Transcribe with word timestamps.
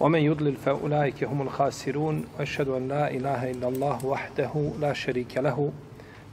ومن 0.00 0.18
يضلل 0.18 0.56
فأولئك 0.56 1.24
هم 1.24 1.42
الخاسرون. 1.42 2.24
وأشهد 2.38 2.68
أن 2.68 2.88
لا 2.88 3.10
إله 3.10 3.50
إلا 3.50 3.68
الله 3.68 4.06
وحده 4.06 4.72
لا 4.80 4.92
شريك 4.92 5.36
له. 5.36 5.72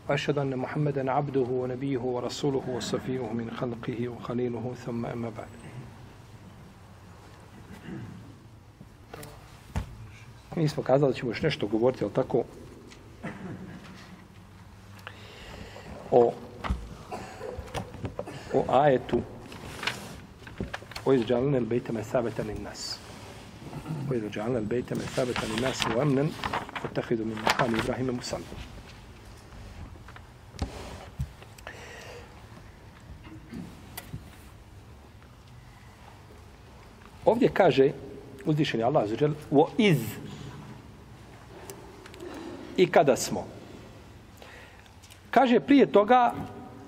وأشهد 0.09 0.37
أن 0.37 0.57
محمدا 0.57 1.11
عبده 1.11 1.47
ونبيه 1.49 1.99
ورسوله 1.99 2.63
وصفيه 2.69 3.33
من 3.33 3.51
خلقه 3.51 4.09
وخليله. 4.09 4.73
ثم 4.85 5.05
أما 5.05 5.29
بعد. 5.29 5.47
Mi 10.55 10.67
smo 10.67 10.83
kazali 10.83 11.11
da 11.11 11.17
ćemo 11.17 11.31
još 11.31 11.41
nešto 11.41 11.67
govoriti, 11.67 12.03
ali 12.03 12.13
tako, 12.13 12.43
o, 16.11 16.33
o 18.53 18.65
ajetu 18.69 19.21
o 21.05 21.13
izđalene 21.13 21.57
il 21.57 21.65
bejteme 21.65 22.03
sabetan 22.03 22.49
in 22.49 22.63
nas. 22.63 23.04
وإذا 24.09 24.27
جعلنا 24.27 24.59
البيت 24.59 24.93
مثابة 24.93 25.33
للناس 25.55 25.87
وأمنا 25.87 26.27
فاتخذوا 26.81 27.25
من 27.25 27.35
مقام 27.45 27.75
إبراهيم 27.75 28.09
min. 28.09 28.43
Ovdje 37.25 37.49
kaže 37.49 37.91
uzdišeni 38.45 38.83
Allah 38.83 39.03
azuđel 39.03 39.33
o 39.51 39.69
iz 39.77 39.97
i 42.77 42.91
kada 42.91 43.15
smo. 43.15 43.47
Kaže 45.31 45.59
prije 45.59 45.85
toga 45.85 46.33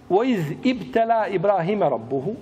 o 0.09 0.23
iz 0.23 0.45
ibtela 0.63 1.27
Ibrahima 1.27 1.89
rabbuhu 1.89 2.35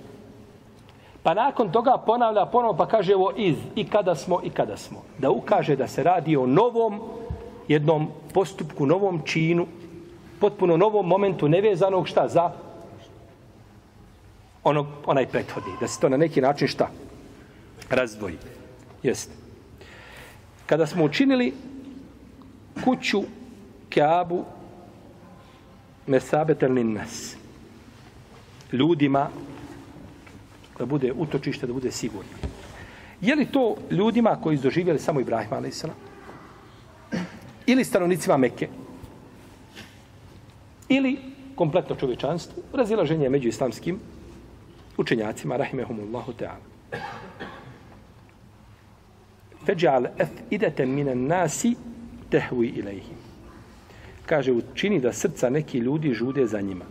pa 1.26 1.34
nakon 1.34 1.72
toga 1.72 1.98
ponavlja 2.06 2.46
ponovo 2.46 2.76
pa 2.76 2.86
kaže 2.86 3.14
ovo 3.14 3.32
iz 3.36 3.56
i 3.74 3.88
kada 3.88 4.14
smo 4.14 4.40
i 4.44 4.50
kada 4.50 4.76
smo. 4.76 5.02
Da 5.18 5.30
ukaže 5.30 5.76
da 5.76 5.88
se 5.88 6.02
radi 6.02 6.36
o 6.36 6.46
novom 6.46 7.00
jednom 7.68 8.08
postupku, 8.34 8.86
novom 8.86 9.20
činu, 9.24 9.66
potpuno 10.40 10.76
novom 10.76 11.06
momentu 11.06 11.48
nevezanog 11.48 12.08
šta 12.08 12.28
za 12.28 12.52
onog, 14.64 14.86
onaj 15.06 15.26
prethodni. 15.26 15.72
Da 15.80 15.88
se 15.88 16.00
to 16.00 16.08
na 16.08 16.16
neki 16.16 16.40
način 16.40 16.68
šta 16.68 16.88
razdvoji. 17.90 18.38
Jeste. 19.02 19.34
Kada 20.66 20.86
smo 20.86 21.04
učinili 21.04 21.54
kuću 22.84 23.22
Kjabu 23.88 24.44
mesabetel 26.06 26.74
nas 26.74 27.36
ljudima 28.72 29.28
da 30.78 30.86
bude 30.86 31.12
utočište, 31.12 31.66
da 31.66 31.72
bude 31.72 31.90
sigurno. 31.92 32.30
Je 33.20 33.34
li 33.34 33.46
to 33.46 33.76
ljudima 33.90 34.36
koji 34.42 34.56
su 34.56 34.62
doživjeli 34.62 34.98
samo 34.98 35.20
Ibrahim 35.20 35.52
a.s. 35.52 35.84
ili 37.66 37.84
stanovnicima 37.84 38.36
Mekke 38.36 38.68
ili 40.88 41.18
kompletno 41.54 41.96
čovječanstvo, 41.96 42.62
razilaženje 42.72 43.28
među 43.28 43.48
islamskim 43.48 43.98
učenjacima, 44.96 45.56
rahimehumullahu 45.56 46.32
ta'ala. 46.32 47.00
Feđal 49.66 50.06
ef 50.18 50.28
idete 50.50 50.86
minen 50.86 51.26
nasi 51.26 51.74
tehvi 52.30 52.66
ilajhim 52.66 53.26
kaže, 54.26 54.52
učini 54.52 55.00
da 55.00 55.12
srca 55.12 55.50
neki 55.50 55.78
ljudi 55.78 56.12
žude 56.14 56.46
za 56.46 56.60
njima. 56.60 56.84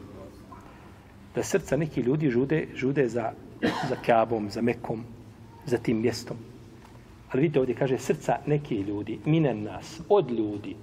Da 1.35 1.44
srca 1.44 1.78
neki 1.78 2.01
ljudi 2.01 2.29
žude, 2.31 2.68
žude 2.75 3.09
za, 3.09 3.31
za 3.89 3.95
Kabom, 4.05 4.49
za 4.49 4.61
Mekom, 4.61 5.03
za 5.65 5.77
tim 5.77 6.01
mjestom. 6.01 6.37
Ali 7.31 7.41
vidite 7.41 7.59
ovdje 7.59 7.75
kaže 7.75 7.97
srca 7.97 8.37
neki 8.45 8.75
ljudi, 8.75 9.19
minen 9.25 9.63
nas, 9.63 10.01
od 10.09 10.31
ljudi. 10.31 10.75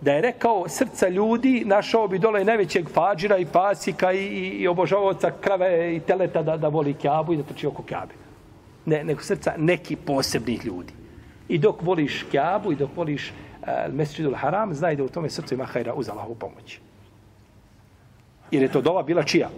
Da 0.00 0.12
je 0.12 0.20
rekao 0.20 0.68
srca 0.68 1.08
ljudi, 1.08 1.62
našao 1.66 2.08
bi 2.08 2.18
dole 2.18 2.44
najvećeg 2.44 2.88
fađira 2.88 3.38
i 3.38 3.46
pasika 3.46 4.12
i, 4.12 4.18
i, 4.18 4.48
i 4.48 4.68
obožavaca 4.68 5.30
krave 5.40 5.96
i 5.96 6.00
teleta 6.00 6.42
da, 6.42 6.56
da 6.56 6.68
voli 6.68 6.94
Kabu 6.94 7.32
i 7.32 7.36
da 7.36 7.42
trči 7.42 7.66
oko 7.66 7.82
Kabe. 7.82 8.14
Ne, 8.86 9.04
nego 9.04 9.22
srca 9.22 9.54
neki 9.56 9.96
posebnih 9.96 10.64
ljudi. 10.64 10.92
I 11.48 11.58
dok 11.58 11.82
voliš 11.82 12.24
Kabu 12.32 12.72
i 12.72 12.76
dok 12.76 12.90
voliš 12.96 13.28
eh, 13.30 13.88
Mesjidul 13.92 14.34
Haram, 14.34 14.74
znaj 14.74 14.96
da 14.96 15.04
u 15.04 15.08
tome 15.08 15.30
srcu 15.30 15.54
ima 15.54 15.64
hajra 15.64 15.94
uz 15.94 16.08
Allahovu 16.08 16.34
pomoć. 16.34 16.78
Jer 18.50 18.62
je 18.62 18.72
to 18.72 18.80
dova 18.80 19.02
bila 19.02 19.22
čija? 19.22 19.48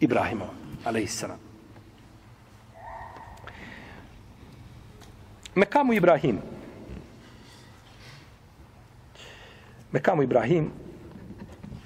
Ibrahimova, 0.00 0.50
alaihissalam. 0.86 1.38
Mekamu 5.54 5.92
Ibrahim. 5.92 6.38
Mekamu 9.92 10.22
Ibrahim. 10.22 10.70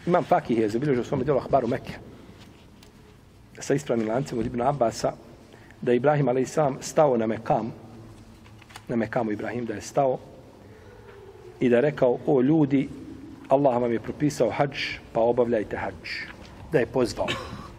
Imam 0.06 0.24
Fakih 0.24 0.58
je 0.58 0.68
zabilježio 0.68 1.02
u 1.02 1.04
svom 1.04 1.24
djelu 1.24 1.38
Ahbaru 1.38 1.68
Mekke. 1.68 1.92
Sa 3.58 3.74
ispravnim 3.74 4.08
lancem 4.08 4.38
od 4.38 4.46
Ibn 4.46 4.62
Abbasa 4.62 5.12
da 5.82 5.92
je 5.92 5.96
Ibrahim 5.96 6.28
a.s. 6.28 6.58
stao 6.80 7.16
na 7.16 7.26
Mekam, 7.26 7.72
na 8.88 8.96
Mekamu 8.96 9.32
Ibrahim 9.32 9.64
da 9.66 9.74
je 9.74 9.80
stao 9.80 10.18
i 11.60 11.68
da 11.68 11.76
je 11.76 11.82
rekao, 11.82 12.18
o 12.26 12.40
ljudi, 12.40 12.88
Allah 13.48 13.82
vam 13.82 13.92
je 13.92 14.00
propisao 14.00 14.50
hađ, 14.50 14.98
pa 15.12 15.20
obavljajte 15.20 15.76
hađ. 15.76 16.08
Da 16.72 16.78
je 16.78 16.86
pozvao. 16.86 17.26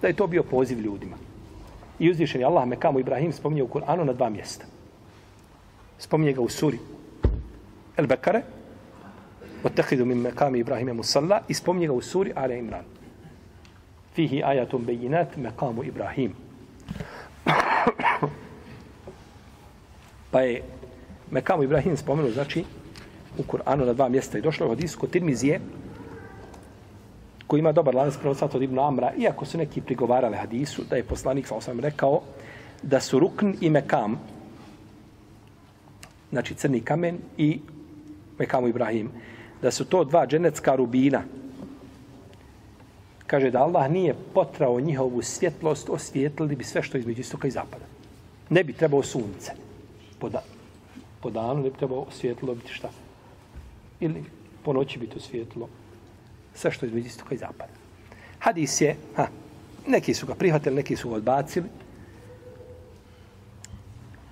Da 0.02 0.08
je 0.08 0.14
to 0.14 0.28
bio 0.28 0.44
poziv 0.44 0.80
ljudima. 0.80 1.18
I 2.00 2.12
uzvišen 2.12 2.42
je 2.42 2.48
Allah 2.48 2.68
Mekamu 2.68 3.00
Ibrahim 3.00 3.34
spominje 3.34 3.64
u 3.64 3.68
Kur'anu 3.68 4.04
na 4.04 4.14
dva 4.14 4.30
mjesta. 4.30 4.66
Spominje 5.98 6.34
ga 6.34 6.42
u 6.42 6.50
suri 6.50 6.80
El 7.98 8.08
Bekare, 8.08 8.42
Otehidu 9.64 10.06
min 10.06 10.18
Mekami 10.18 10.60
Ibrahime 10.60 10.94
Musalla, 10.94 11.42
i 11.48 11.54
spominje 11.54 11.88
ga 11.88 11.94
u 11.94 12.02
suri 12.02 12.32
Ale 12.36 12.58
Imran. 12.60 12.86
Fihi 14.14 14.44
ajatum 14.44 14.86
bejinat 14.86 15.38
Mekamu 15.38 15.84
Ibrahim. 15.84 16.34
pa 20.32 20.42
je 20.42 20.64
Mekamu 21.32 21.64
Ibrahim 21.64 21.98
spomenuo, 21.98 22.32
znači, 22.32 22.64
u 23.38 23.44
Kur'anu 23.44 23.86
na 23.86 23.94
dva 23.94 24.10
mjesta 24.10 24.38
i 24.38 24.42
došlo 24.42 24.66
je 24.66 24.72
od 24.72 24.84
isko 24.84 25.08
Tirmizije 25.08 25.60
koji 27.52 27.60
ima 27.60 27.72
dobar 27.72 27.96
lanac 27.96 28.16
prenosat 28.18 28.56
od 28.56 28.62
Ibn 28.64 28.80
Amra, 28.80 29.12
iako 29.18 29.46
su 29.46 29.58
neki 29.58 29.82
prigovarali 29.82 30.38
hadisu, 30.38 30.84
da 30.90 30.96
je 30.96 31.04
poslanik, 31.04 31.48
sa 31.48 31.56
osam 31.56 31.80
rekao, 31.80 32.22
da 32.84 33.00
su 33.00 33.20
Rukn 33.20 33.52
i 33.62 33.70
Mekam, 33.70 34.16
znači 36.32 36.56
crni 36.56 36.80
kamen 36.82 37.18
i 37.38 37.60
Mekamu 38.40 38.68
Ibrahim, 38.68 39.10
da 39.62 39.72
su 39.72 39.86
to 39.86 40.04
dva 40.04 40.28
dženecka 40.28 40.76
rubina. 40.76 41.24
Kaže 43.28 43.52
da 43.52 43.64
Allah 43.64 43.92
nije 43.92 44.16
potrao 44.34 44.80
njihovu 44.80 45.22
svjetlost, 45.22 45.90
osvijetlili 45.90 46.56
bi 46.56 46.64
sve 46.64 46.84
što 46.84 46.98
je 46.98 47.00
između 47.00 47.22
istoka 47.22 47.48
i 47.48 47.52
zapada. 47.52 47.86
Ne 48.50 48.64
bi 48.64 48.74
trebao 48.74 49.04
sunce. 49.04 49.52
Po, 50.20 50.30
da, 50.30 50.44
po 51.22 51.30
danu 51.30 51.64
ne 51.64 51.70
bi 51.70 51.78
trebao 51.78 52.06
osvijetlilo 52.08 52.56
biti 52.56 52.74
šta? 52.74 52.90
ili 54.00 54.24
po 54.64 54.74
noći 54.74 55.00
bi 55.00 55.08
to 55.08 55.20
svijetlo 55.20 55.68
sve 56.56 56.72
što 56.72 56.86
je 56.86 56.88
između 56.88 57.08
istoka 57.08 57.36
i 57.36 57.38
zapada. 57.38 57.74
Hadis 58.40 58.82
je, 58.82 58.96
ha, 59.16 59.28
neki 59.88 60.14
su 60.14 60.26
ga 60.26 60.36
prihvatili, 60.36 60.76
neki 60.76 60.96
su 60.96 61.10
ga 61.10 61.16
odbacili. 61.16 61.68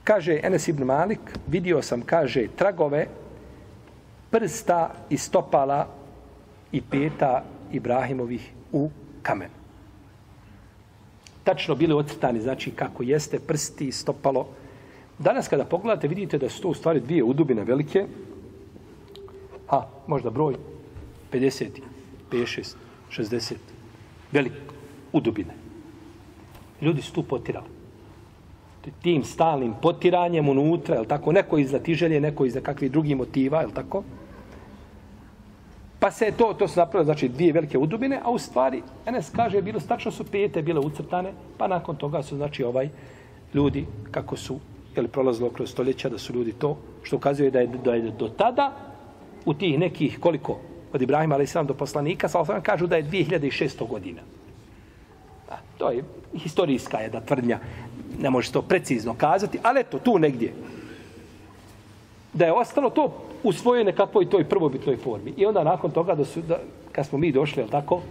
Kaže 0.04 0.40
Enes 0.44 0.68
ibn 0.68 0.84
Malik, 0.84 1.20
vidio 1.48 1.82
sam, 1.82 2.02
kaže, 2.02 2.48
tragove 2.56 3.08
prsta 4.32 4.92
i 5.10 5.18
stopala 5.18 5.88
i 6.72 6.82
peta 6.82 7.44
Ibrahimovih 7.72 8.52
u 8.72 8.90
kamen. 9.22 9.50
Tačno 11.44 11.76
bili 11.76 11.94
ocrtani, 11.94 12.42
znači 12.42 12.72
kako 12.72 13.04
jeste 13.04 13.40
prsti 13.40 13.88
i 13.88 13.92
stopalo. 13.92 14.48
Danas 15.20 15.48
kada 15.48 15.66
pogledate, 15.66 16.08
vidite 16.08 16.38
da 16.38 16.50
su 16.50 16.62
to 16.62 16.70
u 16.70 16.74
stvari 16.74 17.00
dvije 17.00 17.24
udubine 17.24 17.64
velike, 17.64 18.06
a 19.70 19.88
možda 20.08 20.30
broj 20.30 20.56
50, 21.34 21.70
56, 22.32 22.76
60, 23.10 23.56
velik 24.32 24.54
u 25.14 25.22
dubine. 25.22 25.54
Ljudi 26.82 27.02
su 27.02 27.14
tu 27.14 27.24
potirali. 27.24 27.80
tim 29.02 29.24
stalnim 29.24 29.74
potiranjem 29.82 30.50
unutra, 30.50 30.96
je 30.96 31.08
tako, 31.08 31.32
neko 31.32 31.58
iz 31.58 31.74
latiželje, 31.74 32.22
neko 32.22 32.46
iz 32.46 32.56
nekakvih 32.56 32.92
drugih 32.92 33.18
motiva, 33.18 33.62
je 33.62 33.74
tako? 33.74 34.04
Pa 36.00 36.12
se 36.12 36.32
to, 36.38 36.54
to 36.54 36.68
su 36.68 36.80
napravili, 36.80 37.06
znači, 37.06 37.30
dvije 37.30 37.54
velike 37.54 37.78
udubine, 37.78 38.22
a 38.24 38.32
u 38.32 38.38
stvari, 38.40 38.82
Enes 39.06 39.30
kaže, 39.36 39.62
bilo 39.62 39.80
stačno 39.80 40.12
su 40.12 40.24
pete, 40.24 40.62
bile 40.62 40.80
ucrtane, 40.80 41.34
pa 41.58 41.68
nakon 41.68 41.96
toga 41.96 42.24
su, 42.24 42.36
znači, 42.36 42.64
ovaj, 42.64 42.90
ljudi, 43.54 43.86
kako 44.12 44.36
su, 44.36 44.60
je 44.96 45.02
li 45.02 45.08
prolazilo 45.08 45.50
kroz 45.50 45.72
stoljeća, 45.72 46.10
da 46.10 46.18
su 46.18 46.34
ljudi 46.34 46.54
to, 46.54 46.78
što 47.04 47.16
ukazuje 47.16 47.52
da 47.52 47.60
je, 47.60 47.68
da 47.68 47.94
je 47.94 48.12
do 48.12 48.30
tada, 48.30 48.72
u 49.46 49.54
tih 49.54 49.80
nekih, 49.80 50.20
koliko, 50.20 50.60
od 50.94 51.02
Ibrahima, 51.02 51.36
a.s. 51.36 51.54
do 51.54 51.74
poslanika, 51.74 52.28
sa 52.28 52.40
osam 52.40 52.62
kažu 52.62 52.88
da 52.88 52.96
je 52.96 53.04
2600 53.04 53.88
godina. 53.88 54.22
A, 55.50 55.56
to 55.78 55.90
je 55.90 56.04
historijska 56.34 56.98
jedna 56.98 57.22
tvrdnja, 57.22 57.60
ne 58.20 58.30
može 58.30 58.52
to 58.52 58.62
precizno 58.62 59.16
kazati, 59.18 59.60
ali 59.64 59.80
eto, 59.80 60.00
tu 60.00 60.20
negdje. 60.20 60.54
Da 62.34 62.46
je 62.46 62.54
ostalo 62.54 62.90
to 62.90 63.24
u 63.44 63.54
svojoj 63.54 63.84
nekakvoj 63.84 64.30
toj 64.30 64.44
prvobitnoj 64.44 64.98
formi. 64.98 65.34
I 65.38 65.46
onda 65.46 65.64
nakon 65.64 65.92
toga, 65.92 66.16
da 66.16 66.26
su, 66.26 66.42
da, 66.42 66.60
kad 66.92 67.06
smo 67.06 67.18
mi 67.18 67.32
došli, 67.32 67.62
jel 67.62 67.70
tako, 67.70 68.02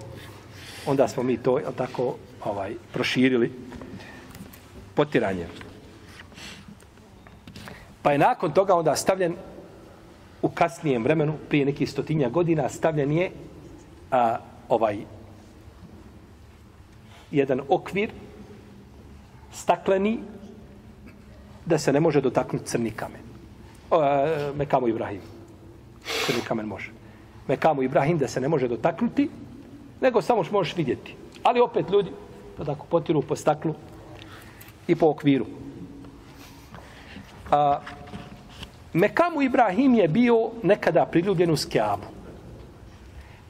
onda 0.87 1.09
smo 1.09 1.23
mi 1.23 1.37
to, 1.37 1.59
jel 1.59 1.73
tako, 1.77 2.15
ovaj, 2.45 2.75
proširili 2.93 3.53
potiranje. 4.95 5.47
Pa 8.03 8.13
je 8.13 8.19
nakon 8.19 8.53
toga 8.53 8.75
onda 8.75 8.97
stavljen 8.97 9.37
u 10.43 10.49
kasnijem 10.49 11.03
vremenu, 11.03 11.35
prije 11.49 11.67
nekih 11.67 11.91
stotinja 11.91 12.29
godina, 12.29 12.69
stavljen 12.69 13.13
je 13.13 13.31
a, 14.11 14.37
ovaj 14.69 14.99
jedan 17.31 17.61
okvir 17.69 18.11
stakleni 19.53 20.19
da 21.67 21.79
se 21.79 21.93
ne 21.93 22.01
može 22.01 22.21
dotaknuti 22.21 22.67
crni 22.67 22.91
kamen. 22.91 23.21
O, 23.91 24.01
a, 24.01 24.53
Mekamu 24.57 24.89
Ibrahim. 24.89 25.21
Crni 26.27 26.41
kamen 26.41 26.67
može. 26.67 26.91
Mekamu 27.49 27.83
Ibrahim 27.83 28.19
da 28.19 28.29
se 28.29 28.41
ne 28.41 28.49
može 28.49 28.69
dotaknuti, 28.69 29.29
nego 30.01 30.23
samo 30.23 30.45
što 30.45 30.53
možeš 30.53 30.77
vidjeti. 30.77 31.15
Ali 31.43 31.61
opet 31.61 31.91
ljudi, 31.91 32.11
to 32.57 32.65
tako 32.65 32.87
potiru 32.87 33.23
po 33.23 33.37
staklu 33.37 33.75
i 34.87 34.95
po 34.95 35.07
okviru. 35.07 35.47
A, 37.51 37.81
Mekamu 38.93 39.43
Ibrahim 39.43 39.95
je 39.95 40.09
bio 40.09 40.51
nekada 40.63 41.07
priljubljen 41.07 41.51
u 41.51 41.57
Skjabu. 41.57 42.07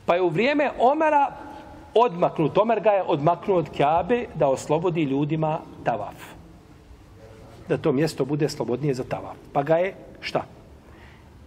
Pa 0.07 0.15
je 0.15 0.23
u 0.23 0.29
vrijeme 0.29 0.71
Omera 0.79 1.33
odmaknut, 1.95 2.59
Omer 2.59 2.81
ga 2.81 2.91
je 2.91 3.03
odmaknuo 3.03 3.59
od 3.59 3.71
Kjabe 3.77 4.25
da 4.35 4.49
oslobodi 4.49 5.03
ljudima 5.03 5.61
tavaf. 5.85 6.17
Da 7.69 7.77
to 7.77 7.93
mjesto 7.93 8.25
bude 8.25 8.49
slobodnije 8.49 8.95
za 8.95 9.05
tavaf. 9.05 9.37
Pa 9.53 9.63
ga 9.63 9.77
je 9.77 9.95
šta? 10.21 10.45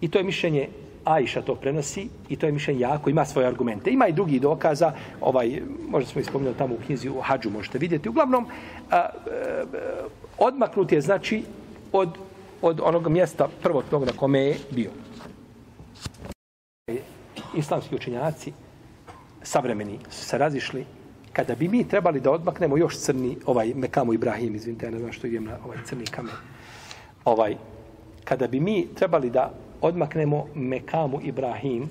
I 0.02 0.08
to 0.08 0.20
je 0.20 0.24
mišljenje 0.24 0.68
Ajša 1.06 1.42
to 1.42 1.56
prenosi 1.56 2.08
i 2.30 2.36
to 2.36 2.46
je 2.46 2.52
mišljenje 2.52 2.80
jako, 2.80 3.10
ima 3.10 3.26
svoje 3.26 3.48
argumente. 3.48 3.92
Ima 3.92 4.08
i 4.08 4.14
drugi 4.14 4.40
dokaza, 4.40 4.94
ovaj, 5.22 5.62
možda 5.90 6.10
smo 6.10 6.22
ispominjali 6.22 6.58
tamo 6.58 6.76
u 6.76 6.86
knjizi 6.86 7.10
u 7.10 7.22
Hadžu, 7.22 7.50
možete 7.50 7.78
vidjeti. 7.78 8.10
Uglavnom, 8.10 8.46
a, 8.92 8.96
a, 8.96 9.10
odmaknut 10.38 10.92
je 10.92 11.02
znači 11.02 11.44
od 11.92 12.18
od 12.62 12.80
onog 12.84 13.10
mjesta 13.10 13.48
prvotnog 13.62 14.06
na 14.06 14.12
kome 14.12 14.40
je 14.40 14.58
bio. 14.72 14.92
Islamski 17.56 17.96
učenjaci 17.96 18.54
savremeni 19.44 20.00
su 20.10 20.25
se 20.25 20.38
razišli 20.38 20.86
kada 21.34 21.56
bi 21.56 21.68
mi 21.68 21.88
trebali 21.88 22.19
da 22.19 22.31
odmaknemo 22.31 22.78
još 22.78 22.98
crni 22.98 23.38
ovaj 23.46 23.74
Mekamu 23.75 24.13
Ibrahim, 24.13 24.56
izvinite, 24.56 24.86
ja 24.86 24.92
ne 24.92 25.00
znam 25.00 25.12
što 25.12 25.28
idem 25.28 25.44
na 25.44 25.58
ovaj 25.66 25.78
crni 25.86 26.06
kamen. 26.06 26.34
Ovaj, 27.25 27.56
kada 28.24 28.48
bi 28.48 28.60
mi 28.60 28.88
trebali 28.96 29.30
da 29.30 29.54
odmaknemo 29.81 30.48
Mekamu 30.56 31.19
Ibrahim, 31.24 31.90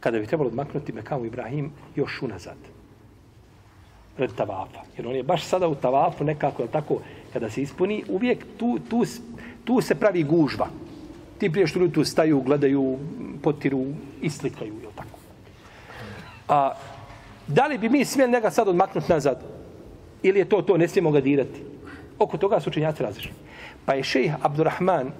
kada 0.00 0.18
bi 0.18 0.26
trebalo 0.26 0.48
odmaknuti 0.48 0.92
Mekamu 0.92 1.24
Ibrahim 1.24 1.72
još 1.96 2.22
unazad 2.22 2.73
pred 4.16 4.30
tavafa. 4.34 4.80
Jer 4.96 5.06
on 5.06 5.16
je 5.16 5.22
baš 5.22 5.44
sada 5.44 5.68
u 5.68 5.74
tavafu 5.74 6.24
nekako, 6.24 6.62
je 6.62 6.68
tako, 6.68 6.98
kada 7.32 7.50
se 7.50 7.62
ispuni, 7.62 8.04
uvijek 8.08 8.46
tu, 8.56 8.78
tu, 8.90 9.04
tu 9.64 9.80
se 9.80 9.94
pravi 9.94 10.22
gužva. 10.22 10.68
Ti 11.38 11.50
prije 11.50 11.66
što 11.66 11.78
ljudi 11.78 11.94
tu 11.94 12.04
staju, 12.04 12.40
gledaju, 12.40 12.98
potiru, 13.42 13.84
islikaju, 14.22 14.74
je 14.74 14.88
tako. 14.96 15.18
A 16.48 16.72
da 17.46 17.66
li 17.66 17.78
bi 17.78 17.88
mi 17.88 18.04
smjeli 18.04 18.32
njega 18.32 18.50
sad 18.50 18.68
odmaknuti 18.68 19.12
nazad? 19.12 19.42
Ili 20.22 20.38
je 20.38 20.48
to 20.48 20.62
to, 20.62 20.76
ne 20.76 20.88
smijemo 20.88 21.10
ga 21.10 21.20
dirati? 21.20 21.62
Oko 22.18 22.38
toga 22.38 22.60
su 22.60 22.70
učenjaci 22.70 23.02
različni. 23.02 23.32
Pa 23.84 23.94
je 23.94 24.02
šejh 24.02 24.34
Abdurrahman 24.42 25.10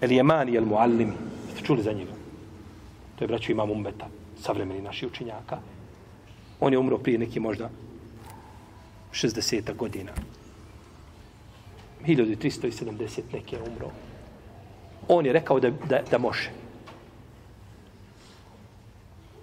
el 0.00 0.12
Jemani 0.12 0.56
el 0.56 0.64
Muallimi, 0.64 1.12
ste 1.52 1.64
čuli 1.64 1.82
za 1.82 1.92
njega? 1.92 2.12
To 3.16 3.24
je 3.24 3.28
braćo 3.28 3.52
imam 3.52 3.70
umbeta, 3.70 4.06
savremeni 4.40 4.82
naši 4.82 5.06
učenjaka. 5.06 5.58
On 6.62 6.72
je 6.72 6.78
umro 6.78 6.98
prije 6.98 7.18
neki 7.18 7.40
možda 7.40 7.70
60 9.12 9.74
godina. 9.76 10.12
1370 12.06 13.20
neki 13.32 13.56
je 13.56 13.62
umro. 13.62 13.90
On 15.08 15.26
je 15.26 15.32
rekao 15.32 15.60
da, 15.60 15.70
da, 15.70 16.00
da 16.10 16.18
može. 16.18 16.50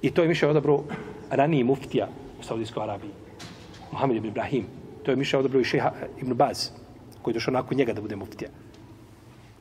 I 0.01 0.11
to 0.11 0.21
je 0.21 0.27
mišljao 0.27 0.51
odabro 0.51 0.83
raniji 1.29 1.63
muftija 1.63 2.07
u 2.39 2.43
Saudijskoj 2.43 2.83
Arabiji. 2.83 3.11
Mohamed 3.91 4.17
ibn 4.17 4.27
Ibrahim. 4.27 4.65
To 5.03 5.11
je 5.11 5.17
mišljao 5.17 5.39
odabro 5.39 5.59
i 5.59 5.63
šeha 5.63 5.91
ibn 6.21 6.33
Baz, 6.33 6.69
koji 7.21 7.33
je 7.33 7.41
došao 7.41 7.53
nakon 7.53 7.77
njega 7.77 7.93
da 7.93 8.01
bude 8.01 8.15
muftija. 8.15 8.49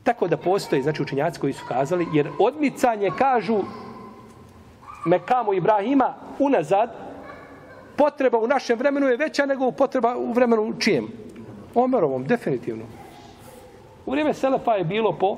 Tako 0.03 0.27
da 0.27 0.37
postoje, 0.37 0.81
znači, 0.81 1.01
učenjaci 1.01 1.39
koji 1.39 1.53
su 1.53 1.65
kazali, 1.67 2.07
jer 2.13 2.29
odmicanje, 2.39 3.11
kažu, 3.17 3.59
Mekamu 5.05 5.53
Ibrahima 5.53 6.13
unazad, 6.39 7.08
potreba 7.99 8.37
u 8.37 8.47
našem 8.47 8.79
vremenu 8.79 9.07
je 9.07 9.17
veća 9.17 9.45
nego 9.45 9.67
u 9.67 9.71
potreba 9.71 10.17
u 10.17 10.33
vremenu 10.33 10.73
čijem? 10.79 11.07
Omerovom, 11.75 12.23
definitivno. 12.23 12.85
U 14.05 14.11
vrijeme 14.11 14.33
Selefa 14.33 14.73
je 14.73 14.83
bilo 14.83 15.11
po 15.19 15.37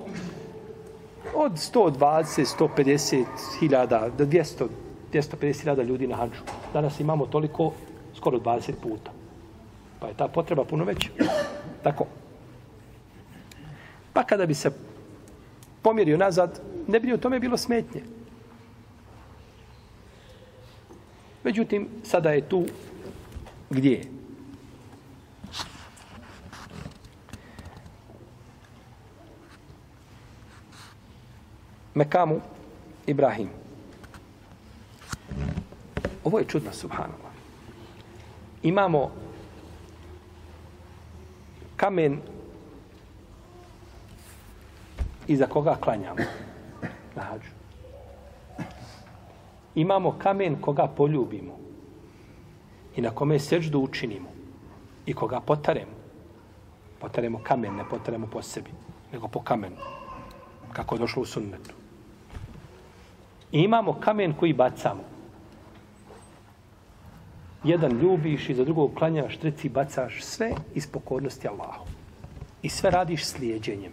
od 1.35 1.51
120, 1.51 2.45
150 2.59 3.25
hiljada 3.59 4.09
do 4.17 4.25
200, 4.25 4.67
250 5.13 5.61
hiljada 5.61 5.83
ljudi 5.83 6.07
na 6.07 6.15
hađu. 6.15 6.41
Danas 6.73 6.99
imamo 6.99 7.25
toliko, 7.25 7.71
skoro 8.17 8.37
20 8.37 8.71
puta. 8.83 9.11
Pa 9.99 10.07
je 10.07 10.13
ta 10.13 10.27
potreba 10.27 10.63
puno 10.63 10.85
veća. 10.85 11.09
Tako. 11.83 12.05
Pa 14.13 14.23
kada 14.23 14.45
bi 14.45 14.53
se 14.53 14.71
pomjerio 15.81 16.17
nazad, 16.17 16.61
ne 16.87 16.99
bi 16.99 17.13
u 17.13 17.17
tome 17.17 17.39
bilo 17.39 17.57
smetnje. 17.57 18.20
Međutim, 21.43 21.89
sada 22.03 22.29
je 22.29 22.49
tu 22.49 22.65
gdje 23.69 23.91
je? 23.91 24.03
Mekamu 31.93 32.41
Ibrahim. 33.07 33.49
Ovo 36.23 36.39
je 36.39 36.45
čudno, 36.45 36.71
subhanallah. 36.73 37.31
Imamo 38.63 39.11
kamen 41.75 42.21
iza 45.27 45.47
koga 45.47 45.75
klanjamo 45.75 46.23
na 47.15 47.21
hađu 47.21 47.60
imamo 49.75 50.15
kamen 50.17 50.61
koga 50.61 50.87
poljubimo 50.87 51.57
i 52.95 53.01
na 53.01 53.09
kome 53.11 53.39
seđdu 53.39 53.79
učinimo 53.79 54.29
i 55.05 55.13
koga 55.13 55.39
potaremo. 55.39 55.91
Potaremo 56.99 57.39
kamen, 57.43 57.75
ne 57.75 57.83
potaremo 57.89 58.27
po 58.27 58.41
sebi, 58.41 58.69
nego 59.13 59.27
po 59.27 59.41
kamenu. 59.41 59.75
Kako 60.73 60.95
je 60.95 60.99
došlo 60.99 61.21
u 61.21 61.25
sunnetu. 61.25 61.73
I 63.51 63.59
imamo 63.59 63.93
kamen 63.93 64.33
koji 64.33 64.53
bacamo. 64.53 65.03
Jedan 67.63 67.91
ljubiš 67.99 68.49
i 68.49 68.53
za 68.55 68.63
drugog 68.65 68.93
klanjaš, 68.93 69.37
treci 69.37 69.69
bacaš 69.69 70.23
sve 70.23 70.51
iz 70.75 70.87
pokornosti 70.87 71.47
Allahu. 71.47 71.85
I 72.61 72.69
sve 72.69 72.91
radiš 72.91 73.25
slijedjenjem. 73.25 73.91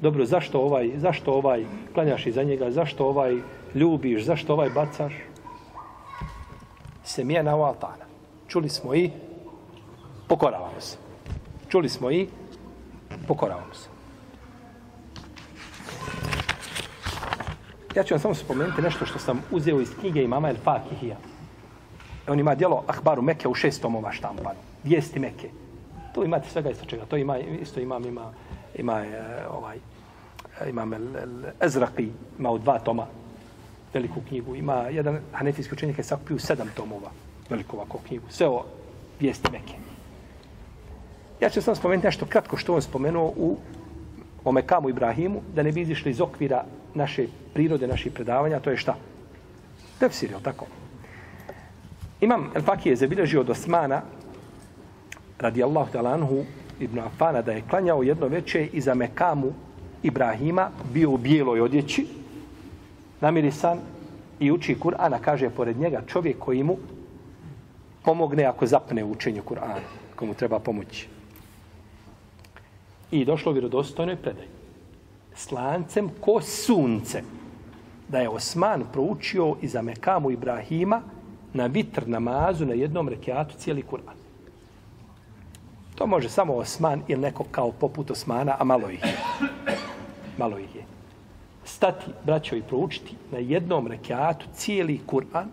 Dobro, 0.00 0.24
zašto 0.24 0.60
ovaj, 0.60 0.90
zašto 0.96 1.32
ovaj 1.32 1.64
klanjaš 1.94 2.26
iza 2.26 2.42
njega, 2.42 2.70
zašto 2.70 3.06
ovaj 3.06 3.40
ljubiš, 3.74 4.24
zašto 4.24 4.52
ovaj 4.52 4.70
bacaš? 4.70 5.12
Se 7.04 7.24
mijena 7.24 7.56
u 7.56 7.62
altana. 7.62 8.04
Čuli 8.48 8.68
smo 8.68 8.94
i 8.94 9.10
pokoravamo 10.28 10.80
se. 10.80 10.96
Čuli 11.68 11.88
smo 11.88 12.10
i 12.10 12.28
pokoravamo 13.28 13.74
se. 13.74 13.88
Ja 17.96 18.02
ću 18.02 18.14
vam 18.14 18.20
samo 18.20 18.34
spomenuti 18.34 18.82
nešto 18.82 19.06
što 19.06 19.18
sam 19.18 19.42
uzeo 19.50 19.80
iz 19.80 19.90
knjige 20.00 20.22
imama 20.22 20.48
El 20.48 20.56
Fakihija. 20.64 21.16
On 22.28 22.40
ima 22.40 22.54
djelo 22.54 22.84
Ahbaru 22.86 23.22
Meke 23.22 23.48
u 23.48 23.54
šest 23.54 23.82
tomova 23.82 24.12
štampano. 24.12 24.58
Vijesti 24.84 25.18
Meke. 25.18 25.50
Tu 26.14 26.24
imate 26.24 26.50
svega 26.50 26.70
isto 26.70 26.84
čega. 26.84 27.04
To 27.04 27.16
ima, 27.16 27.38
isto 27.38 27.80
imam, 27.80 28.04
ima, 28.04 28.32
ima 28.74 29.04
ima 29.04 29.04
ovaj, 29.50 29.78
imam 30.68 30.92
el, 30.92 31.16
el, 31.16 31.44
Ezraqi, 31.60 32.08
ima 32.38 32.50
u 32.50 32.58
dva 32.58 32.78
toma 32.78 33.06
veliku 33.94 34.20
knjigu. 34.28 34.54
Ima 34.54 34.74
jedan 34.74 35.18
hanefijski 35.32 35.74
učenjak 35.74 35.98
je 35.98 36.04
sakupio 36.04 36.38
sedam 36.38 36.68
tomova 36.76 37.10
veliku 37.50 37.76
ovako 37.76 37.98
knjigu. 38.08 38.24
Sve 38.30 38.48
o 38.48 38.64
vijesti 39.20 39.52
Mekke. 39.52 39.74
Ja 41.40 41.50
ću 41.50 41.62
sam 41.62 41.76
spomenuti 41.76 42.06
nešto 42.06 42.26
kratko 42.26 42.56
što 42.56 42.74
on 42.74 42.82
spomenuo 42.82 43.32
u 43.36 43.56
o 44.44 44.52
Mekamu 44.52 44.88
Ibrahimu, 44.88 45.42
da 45.54 45.62
ne 45.62 45.72
bi 45.72 45.80
izišli 45.80 46.10
iz 46.10 46.20
okvira 46.20 46.64
naše 46.94 47.26
prirode, 47.54 47.86
naših 47.86 48.12
predavanja, 48.12 48.60
to 48.60 48.70
je 48.70 48.76
šta? 48.76 48.96
Tefsir, 49.98 50.30
je 50.30 50.42
tako? 50.42 50.66
Imam 52.20 52.50
El 52.54 52.62
Fakije 52.62 52.96
zabilježio 52.96 53.40
od 53.40 53.50
Osmana, 53.50 54.02
radijallahu 55.38 55.92
talanhu, 55.92 56.44
Ibn 56.80 56.98
Afana, 56.98 57.42
da 57.42 57.52
je 57.52 57.62
klanjao 57.70 58.02
jedno 58.02 58.26
veče 58.26 58.66
iza 58.72 58.94
Mekamu 58.94 59.52
Ibrahima 60.02 60.70
bio 60.92 61.10
u 61.10 61.16
bijeloj 61.16 61.60
odjeći, 61.60 62.06
namirisan 63.20 63.78
i 64.40 64.50
uči 64.52 64.76
Kur'ana, 64.80 65.18
kaže 65.20 65.50
pored 65.50 65.78
njega 65.78 66.02
čovjek 66.06 66.38
koji 66.38 66.62
mu 66.62 66.76
pomogne 68.04 68.44
ako 68.44 68.66
zapne 68.66 69.04
u 69.04 69.10
učenju 69.10 69.42
Kur'ana, 69.42 69.80
komu 70.16 70.34
treba 70.34 70.58
pomoći. 70.58 71.08
I 73.10 73.24
došlo 73.24 73.52
vjerodostojnoj 73.52 74.16
predaj. 74.16 74.46
Slancem 75.34 76.10
ko 76.20 76.40
sunce. 76.40 77.22
Da 78.08 78.18
je 78.18 78.28
Osman 78.28 78.84
proučio 78.92 79.56
i 79.62 79.68
za 79.68 79.82
Mekamu 79.82 80.30
Ibrahima 80.30 81.02
na 81.54 81.66
vitr 81.66 82.08
namazu 82.08 82.66
na 82.66 82.74
jednom 82.74 83.08
rekiatu 83.08 83.54
cijeli 83.58 83.84
Kur'an. 83.90 84.20
To 85.94 86.06
može 86.06 86.28
samo 86.28 86.54
Osman 86.54 87.02
ili 87.08 87.20
neko 87.20 87.44
kao 87.50 87.72
poput 87.72 88.10
Osmana, 88.10 88.56
a 88.58 88.64
malo 88.64 88.90
ih 88.90 89.02
je. 89.04 89.16
Malo 90.38 90.58
ih 90.58 90.76
je. 90.76 90.79
Stati, 91.80 92.10
braćo, 92.24 92.56
i 92.56 92.62
proučiti 92.62 93.14
na 93.32 93.38
jednom 93.38 93.86
rekiatu 93.86 94.46
cijeli 94.54 95.00
Kur'an 95.06 95.46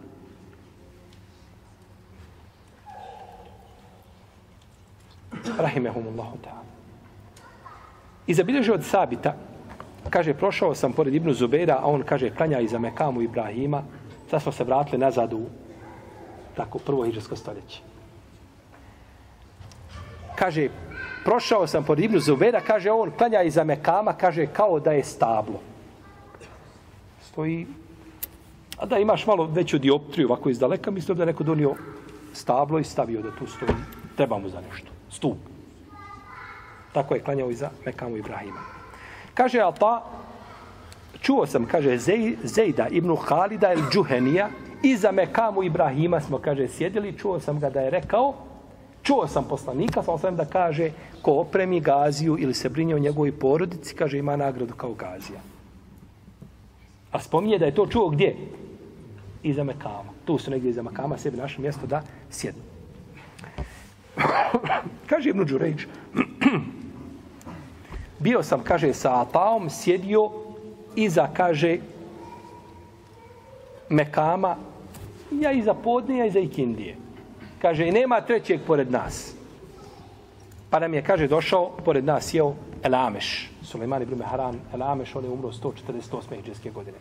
rahimehumullahu 5.57 6.37
ta'ala. 6.43 6.67
I 8.27 8.33
zabilježio 8.33 8.73
od 8.73 8.83
Sabita, 8.83 9.35
kaže, 10.09 10.33
prošao 10.33 10.75
sam 10.75 10.93
pored 10.93 11.15
Ibnu 11.15 11.33
Zubeira, 11.33 11.79
a 11.79 11.85
on 11.85 12.03
kaže, 12.03 12.35
klanja 12.35 12.59
iza 12.59 12.79
Mekamu 12.79 13.21
Ibrahima, 13.21 13.83
sad 14.29 14.41
smo 14.41 14.51
se 14.51 14.63
vratili 14.63 14.97
nazad 14.97 15.33
u 15.33 15.45
tako, 16.55 16.79
prvo 16.79 17.05
hiđarsko 17.05 17.35
stoljeće. 17.35 17.79
Kaže, 20.35 20.67
prošao 21.23 21.67
sam 21.67 21.83
pored 21.83 22.03
Ibnu 22.03 22.19
Zubeira, 22.19 22.59
kaže, 22.59 22.91
on 22.91 23.11
klanja 23.17 23.41
iza 23.41 23.63
Mekama, 23.63 24.13
kaže, 24.13 24.47
kao 24.47 24.79
da 24.79 24.91
je 24.91 25.03
stablo 25.03 25.76
koji... 27.37 27.67
a 28.77 28.85
da 28.85 28.97
imaš 28.97 29.27
malo 29.27 29.45
veću 29.45 29.77
dioptriju 29.77 30.27
ovako 30.27 30.49
iz 30.49 30.59
daleka, 30.59 30.91
mislim 30.91 31.17
da 31.17 31.25
neko 31.25 31.43
donio 31.43 31.75
stablo 32.33 32.79
i 32.79 32.83
stavio 32.83 33.21
da 33.21 33.31
tu 33.31 33.45
stoji. 33.47 33.75
Treba 34.15 34.37
mu 34.37 34.49
za 34.49 34.61
nešto. 34.61 34.87
Stup. 35.09 35.37
Tako 36.93 37.15
je 37.15 37.21
klanjao 37.21 37.51
i 37.51 37.55
za 37.55 37.69
Mekamu 37.85 38.17
Ibrahima. 38.17 38.61
Kaže 39.33 39.59
Alta, 39.59 40.01
čuo 41.21 41.45
sam, 41.45 41.65
kaže 41.65 41.97
Zejda 42.43 42.87
ibn 42.89 43.15
Halida 43.15 43.71
el 43.71 43.85
Džuhenija, 43.91 44.49
i 44.83 44.95
za 44.97 45.11
Mekamu 45.11 45.63
Ibrahima 45.63 46.21
smo, 46.21 46.37
kaže, 46.37 46.67
sjedili, 46.67 47.17
čuo 47.17 47.39
sam 47.39 47.59
ga 47.59 47.69
da 47.69 47.81
je 47.81 47.89
rekao, 47.89 48.33
čuo 49.03 49.27
sam 49.27 49.45
poslanika, 49.49 50.03
sam 50.03 50.17
sam 50.19 50.35
da 50.35 50.45
kaže, 50.45 50.89
ko 51.21 51.31
opremi 51.31 51.79
Gaziju 51.79 52.37
ili 52.39 52.53
se 52.53 52.69
brinje 52.69 52.95
o 52.95 52.99
njegovoj 53.05 53.31
porodici, 53.39 53.95
kaže, 53.95 54.17
ima 54.17 54.35
nagradu 54.35 54.73
kao 54.73 54.93
Gazija. 54.93 55.39
A 57.11 57.19
spominje 57.19 57.59
da 57.59 57.65
je 57.65 57.75
to 57.75 57.87
čuo 57.87 58.09
gdje? 58.09 58.35
Iza 59.43 59.63
Mekama. 59.63 60.11
Tu 60.25 60.37
su 60.37 60.51
negdje 60.51 60.69
iza 60.69 60.81
Mekama, 60.81 61.17
sebi 61.17 61.37
naše 61.37 61.61
mjesto 61.61 61.87
da 61.87 62.01
sjednu. 62.29 62.61
kaže 65.09 65.29
Ibn 65.29 65.45
Đurejč, 65.45 65.87
bio 68.19 68.43
sam, 68.43 68.63
kaže, 68.63 68.93
sa 68.93 69.21
Ataom, 69.21 69.69
sjedio 69.69 70.31
iza, 70.95 71.27
kaže, 71.33 71.77
Mekama, 73.89 74.55
ja 75.31 75.51
iza 75.51 75.73
podne, 75.73 76.17
ja 76.17 76.25
iza 76.25 76.39
Ikindije. 76.39 76.95
Kaže, 77.61 77.87
i 77.87 77.91
nema 77.91 78.21
trećeg 78.21 78.59
pored 78.67 78.91
nas. 78.91 79.33
Pa 80.69 80.79
nam 80.79 80.93
je, 80.93 81.01
kaže, 81.01 81.27
došao, 81.27 81.71
pored 81.85 82.05
nas 82.05 82.33
jeo 82.33 82.55
Elameš, 82.83 83.51
Suleiman 83.63 84.01
ibn 84.01 84.17
Meharan 84.17 84.59
El 84.73 84.83
Ameš, 84.83 85.15
on 85.15 85.23
je 85.23 85.29
umro 85.29 85.51
148. 85.51 86.39
iđeske 86.39 86.71
godine. 86.71 86.97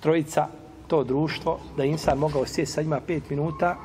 Trojica, 0.00 0.48
to 0.88 1.04
društvo, 1.04 1.58
da 1.76 1.84
insan 1.84 2.18
mogao 2.18 2.46
sjeti 2.46 2.70
sa 2.70 2.82
njima 2.82 3.00
pet 3.00 3.30
minuta, 3.30 3.76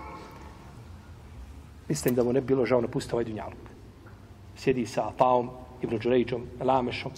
mislim 1.90 2.16
da 2.16 2.24
mu 2.24 2.34
ne 2.34 2.42
bilo 2.42 2.66
žao 2.66 2.82
napustiti 2.82 3.16
ovaj 3.16 3.26
dunjalog. 3.26 3.64
Sjedi 4.56 4.86
sa 4.86 5.08
Ataom, 5.08 5.50
Ibn 5.82 5.98
Đurejđom, 5.98 6.46
Elamešom, 6.60 7.12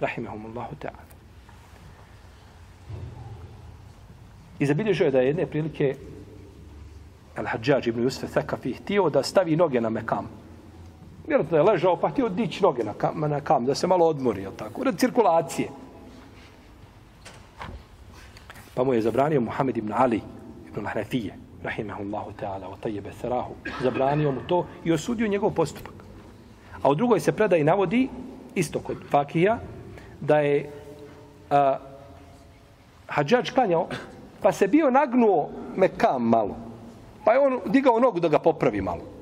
rahimahumullahu 0.00 0.74
ta'ala. 0.82 1.04
I 4.58 4.66
zabilježio 4.66 5.04
je 5.04 5.10
da 5.10 5.20
je 5.20 5.26
jedne 5.26 5.46
prilike 5.46 5.96
Al-Hadžađ 7.36 7.88
ibn 7.88 8.04
Yusuf 8.04 8.30
Thakafi 8.30 8.72
htio 8.72 9.10
da 9.10 9.22
stavi 9.22 9.56
noge 9.56 9.80
na 9.80 9.90
mekam. 9.90 10.28
Vjerojatno 11.26 11.56
je 11.56 11.62
ležao 11.62 11.96
pa 11.96 12.08
htio 12.08 12.28
dići 12.28 12.62
noge 12.62 12.84
na 12.84 12.92
kam, 12.92 13.20
na 13.20 13.40
kam 13.40 13.64
da 13.64 13.74
se 13.74 13.86
malo 13.86 14.06
odmori, 14.06 14.42
jel 14.42 14.52
tako? 14.56 14.84
radi 14.84 14.98
cirkulacije. 14.98 15.68
Pa 18.74 18.84
mu 18.84 18.94
je 18.94 19.02
zabranio 19.02 19.40
Muhammed 19.40 19.76
ibn 19.76 19.92
Ali 19.96 20.20
ibn 20.68 20.86
Al-Hnafije, 20.86 21.34
rahimahullahu 21.62 22.32
ta'ala, 22.40 22.68
o 22.68 22.76
tajjebe 22.76 23.12
sarahu. 23.12 23.54
Zabranio 23.82 24.32
mu 24.32 24.40
to 24.46 24.66
i 24.84 24.92
osudio 24.92 25.28
njegov 25.28 25.50
postupak. 25.50 25.94
A 26.82 26.90
u 26.90 26.94
drugoj 26.94 27.20
se 27.20 27.32
predaj 27.32 27.64
navodi, 27.64 28.08
isto 28.54 28.80
kod 28.80 28.96
Fakija, 29.10 29.58
da 30.20 30.38
je 30.38 30.70
a, 31.50 31.78
hađač 33.06 33.50
klanjao, 33.50 33.88
pa 34.42 34.52
se 34.52 34.68
bio 34.68 34.90
nagnuo 34.90 35.50
mekam 35.76 36.22
malo. 36.22 36.56
Pa 37.24 37.32
je 37.32 37.38
on 37.38 37.60
digao 37.66 38.00
nogu 38.00 38.20
da 38.20 38.28
ga 38.28 38.38
popravi 38.38 38.80
malo. 38.80 39.13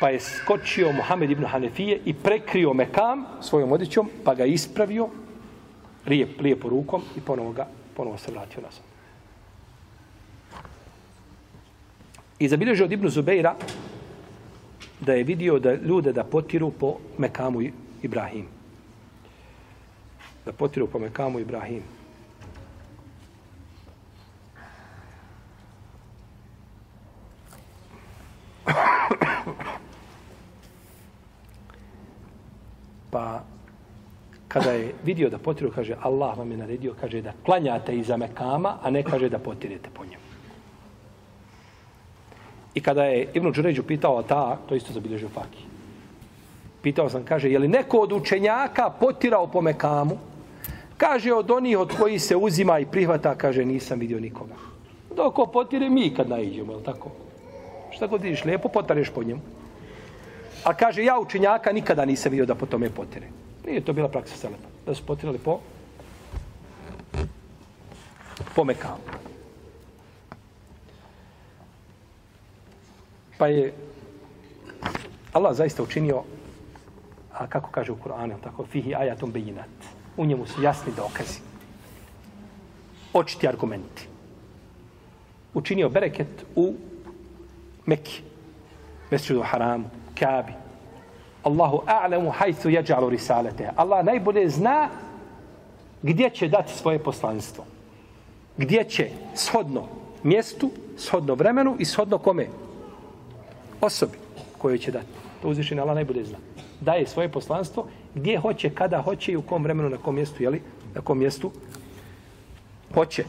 Pa 0.00 0.08
je 0.08 0.20
skočio 0.20 0.92
Mohamed 0.92 1.30
ibn 1.30 1.44
Hanefije 1.44 2.00
i 2.04 2.14
prekrio 2.14 2.72
mekam 2.72 3.24
svojom 3.40 3.72
odjećom, 3.72 4.10
pa 4.24 4.34
ga 4.34 4.44
ispravio 4.44 5.08
lijep, 6.06 6.40
lijepo 6.40 6.68
rukom 6.68 7.02
i 7.16 7.20
ponovo, 7.20 7.52
ga, 7.52 7.66
ponovo 7.96 8.18
se 8.18 8.32
vratio 8.32 8.62
nazad. 8.62 8.82
I 12.38 12.48
zabilježio 12.48 12.84
od 12.84 12.92
Ibnu 12.92 13.08
Zubeira 13.08 13.54
da 15.00 15.12
je 15.12 15.24
vidio 15.24 15.58
da 15.58 15.74
ljude 15.74 16.12
da 16.12 16.24
potiru 16.24 16.70
po 16.70 16.96
Mekamu 17.18 17.62
Ibrahim. 18.02 18.46
Da 20.44 20.52
potiru 20.52 20.86
po 20.86 20.98
Mekamu 20.98 21.38
Ibrahim. 21.40 21.82
Pa 33.10 33.42
kada 34.48 34.72
je 34.72 34.94
vidio 35.04 35.30
da 35.30 35.38
potiru, 35.38 35.70
kaže 35.74 35.96
Allah 36.02 36.38
vam 36.38 36.50
je 36.50 36.56
naredio, 36.56 36.94
kaže 37.00 37.22
da 37.22 37.32
klanjate 37.44 37.96
iza 37.96 38.16
Mekama, 38.16 38.78
a 38.82 38.90
ne 38.90 39.02
kaže 39.02 39.28
da 39.28 39.38
potirete 39.38 39.90
po 39.94 40.04
njemu. 40.04 40.28
I 42.74 42.80
kada 42.80 43.04
je 43.04 43.28
Ibn 43.34 43.52
Đuređu 43.52 43.82
pitao 43.82 44.22
ta, 44.22 44.56
to 44.68 44.74
isto 44.74 44.92
zabilježio 44.92 45.28
Faki. 45.28 45.64
Pitao 46.82 47.10
sam, 47.10 47.24
kaže, 47.24 47.50
je 47.50 47.58
li 47.58 47.68
neko 47.68 47.98
od 47.98 48.12
učenjaka 48.12 48.90
potirao 48.90 49.46
po 49.46 49.60
Mekamu? 49.60 50.18
Kaže, 50.96 51.32
od 51.32 51.50
onih 51.50 51.78
od 51.78 51.92
koji 51.98 52.18
se 52.18 52.36
uzima 52.36 52.78
i 52.78 52.86
prihvata, 52.86 53.34
kaže, 53.34 53.64
nisam 53.64 53.98
vidio 53.98 54.20
nikoga. 54.20 54.54
Doko 55.16 55.30
ko 55.30 55.52
potire 55.52 55.88
mi 55.90 56.14
kad 56.14 56.28
naiđemo, 56.28 56.72
je 56.72 56.84
tako? 56.84 57.10
Šta 57.90 58.06
god 58.06 58.22
vidiš, 58.22 58.44
lijepo 58.44 58.68
potareš 58.68 59.10
po 59.10 59.22
njemu. 59.22 59.40
A 60.64 60.74
kaže, 60.74 61.04
ja 61.04 61.18
učenjaka 61.18 61.72
nikada 61.72 62.04
nisam 62.04 62.30
vidio 62.30 62.46
da 62.46 62.54
po 62.54 62.66
tome 62.66 62.90
potire. 62.90 63.26
Nije 63.68 63.84
to 63.84 63.92
bila 63.92 64.08
praksa 64.08 64.36
Selema. 64.36 64.64
Da 64.86 64.94
su 64.94 65.06
potirali 65.06 65.38
po 65.38 65.60
po 68.54 68.64
Mekamu. 68.64 69.02
Pa 73.38 73.46
je 73.46 73.74
Allah 75.32 75.56
zaista 75.56 75.82
učinio, 75.82 76.22
a 77.32 77.46
kako 77.46 77.70
kaže 77.70 77.92
u 77.92 77.96
Kur'anu, 77.96 78.40
tako, 78.42 78.66
fihi 78.66 78.94
ajatum 78.94 79.32
bejinat. 79.32 79.70
U 80.16 80.26
njemu 80.26 80.46
su 80.46 80.62
jasni 80.62 80.92
dokazi. 80.96 81.40
očiti 83.12 83.48
argumenti. 83.48 84.08
Učinio 85.54 85.88
bereket 85.88 86.44
u 86.56 86.74
Mekki, 87.86 88.22
Mesčidu 89.10 89.42
Haramu, 89.42 89.90
Kabi. 90.18 90.52
Allahu 91.48 91.82
a'lamu 91.86 92.30
hajthu 92.30 92.68
yaj'alu 92.68 93.08
risalete. 93.08 93.70
Allah 93.76 94.04
najbolje 94.04 94.48
zna 94.48 94.88
gdje 96.02 96.30
će 96.30 96.48
dati 96.48 96.72
svoje 96.72 96.98
poslanstvo. 96.98 97.64
Gdje 98.56 98.84
će 98.84 99.10
shodno 99.34 99.88
mjestu, 100.22 100.70
shodno 100.96 101.34
vremenu 101.34 101.76
i 101.78 101.84
shodno 101.84 102.18
kome? 102.18 102.46
Osobi 103.80 104.18
koju 104.58 104.78
će 104.78 104.90
dati. 104.90 105.06
To 105.42 105.48
uzvišenje 105.48 105.80
Allah 105.80 105.94
najbolje 105.94 106.24
zna. 106.24 106.38
Daje 106.80 107.06
svoje 107.06 107.28
poslanstvo 107.28 107.86
gdje 108.14 108.38
hoće, 108.38 108.70
kada 108.70 109.02
hoće 109.02 109.32
i 109.32 109.36
u 109.36 109.42
kom 109.42 109.62
vremenu, 109.62 109.88
na 109.88 109.96
kom 109.96 110.14
mjestu, 110.14 110.42
jeli? 110.42 110.62
Na 110.94 111.00
kom 111.00 111.18
mjestu 111.18 111.50
hoće. 112.94 113.24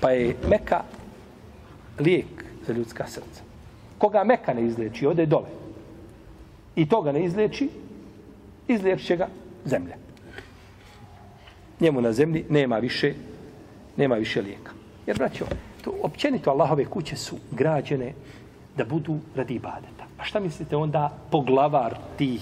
Pa 0.00 0.10
je 0.10 0.36
Meka 0.48 0.82
lijek 1.98 2.44
za 2.66 2.72
ljudska 2.72 3.06
srca. 3.06 3.42
Koga 3.98 4.24
Meka 4.24 4.54
ne 4.54 4.66
izleči, 4.66 5.06
ode 5.06 5.26
dole. 5.26 5.65
I 6.76 6.88
toga 6.88 7.12
ne 7.12 7.24
izleči, 7.24 7.68
izleči 8.68 9.16
ga 9.16 9.28
zemlja. 9.64 9.96
Njemu 11.80 12.00
na 12.00 12.12
zemlji 12.12 12.44
nema 12.48 12.78
više, 12.78 13.14
nema 13.96 14.14
više 14.14 14.42
lijeka. 14.42 14.72
Jer, 15.06 15.16
braćo, 15.16 15.44
to 15.84 15.92
općenito 16.02 16.50
Allahove 16.50 16.84
kuće 16.84 17.16
su 17.16 17.36
građene 17.50 18.12
da 18.76 18.84
budu 18.84 19.18
radi 19.34 19.54
ibadeta. 19.54 20.04
A 20.18 20.24
šta 20.24 20.40
mislite 20.40 20.76
onda 20.76 21.18
poglavar 21.30 21.96
tih 22.18 22.40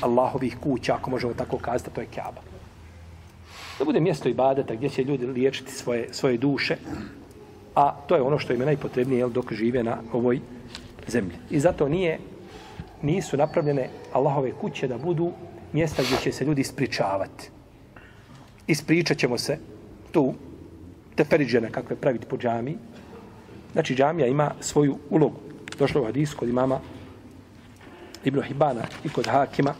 Allahovih 0.00 0.56
kuća, 0.60 0.94
ako 0.94 1.10
možemo 1.10 1.34
tako 1.34 1.58
kazati, 1.58 1.90
to 1.94 2.00
je 2.00 2.06
Kaaba. 2.14 2.40
Da 3.78 3.84
bude 3.84 4.00
mjesto 4.00 4.28
ibadeta 4.28 4.74
gdje 4.74 4.88
će 4.88 5.04
ljudi 5.04 5.26
liječiti 5.26 5.72
svoje, 5.72 6.08
svoje 6.12 6.36
duše, 6.36 6.76
a 7.74 7.92
to 8.06 8.14
je 8.14 8.22
ono 8.22 8.38
što 8.38 8.52
im 8.52 8.60
je 8.60 8.66
najpotrebnije 8.66 9.18
jel, 9.18 9.30
dok 9.30 9.52
žive 9.52 9.82
na 9.82 9.98
ovoj 10.12 10.40
zemlji. 11.06 11.36
I 11.50 11.60
zato 11.60 11.88
nije, 11.88 12.18
nisu 13.02 13.36
napravljene 13.36 13.88
Allahove 14.12 14.52
kuće 14.52 14.88
da 14.88 14.98
budu 14.98 15.32
mjesta 15.72 16.02
gdje 16.02 16.16
će 16.16 16.32
se 16.32 16.44
ljudi 16.44 16.60
ispričavati. 16.60 17.50
Ispričat 18.66 19.18
ćemo 19.18 19.38
se 19.38 19.58
tu 20.12 20.34
teferiđene 21.14 21.70
kakve 21.70 21.96
praviti 21.96 22.26
po 22.26 22.36
džami. 22.36 22.76
Znači 23.72 23.94
džamija 23.94 24.26
ima 24.26 24.50
svoju 24.60 24.98
ulogu. 25.10 25.40
Došlo 25.78 26.02
u 26.02 26.04
hadis 26.04 26.34
kod 26.34 26.48
imama 26.48 26.80
Ibn 28.24 28.42
Hibana 28.42 28.82
i 29.04 29.08
kod 29.08 29.26
Hakima 29.26 29.74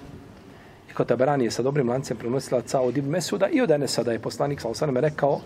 i 0.91 0.95
kod 0.95 1.07
Tabaranije 1.07 1.51
sa 1.51 1.63
dobrim 1.63 1.89
lancem 1.89 2.17
prenosila 2.17 2.61
ca 2.61 2.81
od 2.81 2.97
Ibn 2.97 3.11
Mesuda 3.11 3.49
i 3.49 3.61
od 3.61 3.71
Enesa 3.71 4.03
da 4.03 4.13
je 4.13 4.19
poslanik 4.19 4.61
sa 4.61 4.69
osaname 4.69 5.01
rekao 5.01 5.41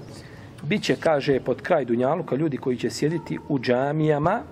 bit 0.62 0.83
će, 0.83 0.97
kaže, 0.97 1.41
pod 1.41 1.62
kraj 1.62 1.85
Dunjaluka 1.85 2.37
ljudi 2.37 2.57
koji 2.57 2.77
će 2.77 2.91
sjediti 2.91 3.39
u 3.49 3.59
džamijama 3.59 4.43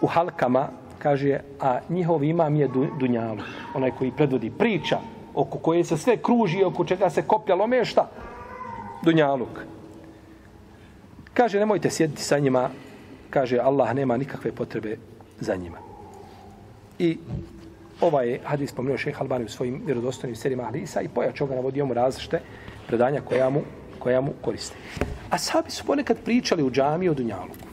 u 0.00 0.06
halkama, 0.06 0.68
kaže, 0.98 1.40
a 1.60 1.78
njihov 1.88 2.24
imam 2.24 2.56
je 2.56 2.68
Dunjalu, 2.98 3.42
onaj 3.74 3.90
koji 3.90 4.10
predvodi 4.10 4.50
priča 4.50 4.98
oko 5.34 5.58
koje 5.58 5.84
se 5.84 5.96
sve 5.96 6.16
kruži, 6.16 6.64
oko 6.64 6.84
čega 6.84 7.10
se 7.10 7.22
koplja 7.22 7.54
lomešta, 7.54 8.08
Dunjaluk. 9.02 9.60
Kaže, 11.34 11.58
nemojte 11.58 11.90
sjediti 11.90 12.22
sa 12.22 12.38
njima, 12.38 12.70
kaže, 13.30 13.58
Allah 13.58 13.94
nema 13.94 14.16
nikakve 14.16 14.52
potrebe 14.52 14.96
za 15.40 15.56
njima. 15.56 15.78
I 16.98 17.18
ovaj 18.00 18.38
hadis 18.44 18.70
spomenuo 18.70 18.98
šeha 18.98 19.20
Albani 19.20 19.44
u 19.44 19.48
svojim 19.48 19.82
vjerodostojnim 19.86 20.36
serijima 20.36 20.64
hadisa 20.64 21.00
i 21.00 21.08
pojačo 21.08 21.46
ga 21.46 21.54
navodio 21.54 21.86
mu 21.86 21.94
različite 21.94 22.40
predanja 22.86 23.20
koja 23.20 23.50
mu, 23.50 23.60
koja 23.98 24.20
mu 24.20 24.32
koriste. 24.40 24.76
A 25.30 25.38
sabi 25.38 25.70
su 25.70 25.84
ponekad 25.84 26.16
pričali 26.24 26.62
u 26.62 26.70
džami 26.70 27.08
o 27.08 27.14
Dunjaluku. 27.14 27.65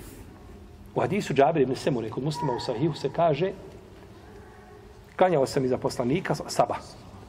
U 0.96 1.02
hadisu 1.02 1.34
Džabir 1.34 1.62
ibn 1.62 1.76
Semure 1.76 2.10
kod 2.10 2.24
muslima 2.24 2.54
u 2.54 2.60
Sahihu 2.60 2.94
se 2.94 3.10
kaže 3.10 3.52
klanjao 5.16 5.46
sam 5.46 5.66
iza 5.66 5.78
poslanika 5.78 6.36
Saba. 6.36 6.76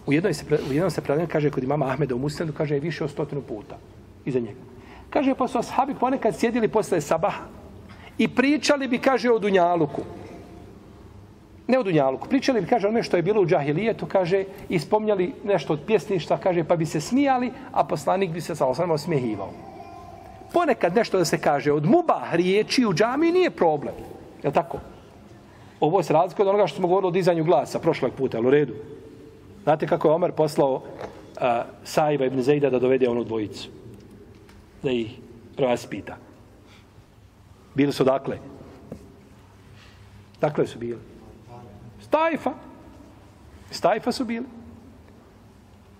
U 0.06 0.12
jednoj 0.12 0.34
se, 0.34 0.44
u 0.70 0.72
jednom 0.72 0.90
se 0.90 1.00
predanju 1.00 1.28
kaže 1.32 1.50
kod 1.50 1.64
imama 1.64 1.86
Ahmeda 1.86 2.14
u 2.14 2.18
Muslimu 2.18 2.52
kaže 2.52 2.78
više 2.78 3.04
od 3.04 3.10
stotinu 3.10 3.42
puta 3.42 3.76
iza 4.24 4.40
njega. 4.40 4.60
Kaže 5.10 5.34
pa 5.34 5.48
su 5.48 5.58
ashabi 5.58 5.94
ponekad 5.94 6.36
sjedili 6.36 6.68
posle 6.68 7.00
Sabaha 7.00 7.44
i 8.18 8.28
pričali 8.28 8.88
bi 8.88 8.98
kaže 8.98 9.30
o 9.30 9.38
Dunjaluku. 9.38 10.02
Ne 11.66 11.78
o 11.78 11.82
Dunjaluku. 11.82 12.28
Pričali 12.28 12.60
bi, 12.60 12.66
kaže, 12.66 12.88
ono 12.88 13.02
što 13.02 13.16
je 13.16 13.22
bilo 13.22 13.42
u 13.42 13.46
džahilijetu, 13.46 14.06
kaže, 14.06 14.44
i 14.68 14.78
spomnjali 14.78 15.32
nešto 15.44 15.72
od 15.72 15.80
pjesništva, 15.86 16.36
kaže, 16.38 16.64
pa 16.64 16.76
bi 16.76 16.86
se 16.86 17.00
smijali, 17.00 17.52
a 17.72 17.84
poslanik 17.84 18.30
bi 18.30 18.40
se 18.40 18.54
sa 18.54 18.66
osnovima 18.66 18.98
smijehivao. 18.98 19.50
Ponekad 20.54 20.94
nešto 20.94 21.18
da 21.18 21.24
se 21.24 21.38
kaže 21.38 21.72
od 21.72 21.84
mubah 21.84 22.34
riječi 22.34 22.86
u 22.86 22.94
džami 22.94 23.32
nije 23.32 23.50
problem. 23.50 23.94
Je 24.42 24.52
tako? 24.52 24.78
Ovo 25.80 26.02
se 26.02 26.12
razlika 26.12 26.42
od 26.42 26.48
onoga 26.48 26.66
što 26.66 26.76
smo 26.76 26.88
govorili 26.88 27.08
o 27.08 27.10
dizanju 27.10 27.44
glasa 27.44 27.78
prošlog 27.78 28.12
puta, 28.12 28.38
ali 28.38 28.46
u 28.46 28.50
redu. 28.50 28.74
Znate 29.62 29.86
kako 29.86 30.08
je 30.08 30.14
Omer 30.14 30.32
poslao 30.32 30.74
uh, 30.74 30.82
Saiba 31.84 32.24
ibn 32.24 32.42
Zejda 32.42 32.70
da 32.70 32.78
dovede 32.78 33.08
onu 33.08 33.24
dvojicu? 33.24 33.68
Da 34.82 34.90
ih 34.90 35.18
pita. 35.90 36.16
Bili 37.74 37.92
su 37.92 38.04
dakle? 38.04 38.38
Dakle 40.40 40.66
su 40.66 40.78
bili. 40.78 40.98
Stajfa. 42.00 42.52
Stajfa 43.70 44.12
su 44.12 44.24
bili. 44.24 44.46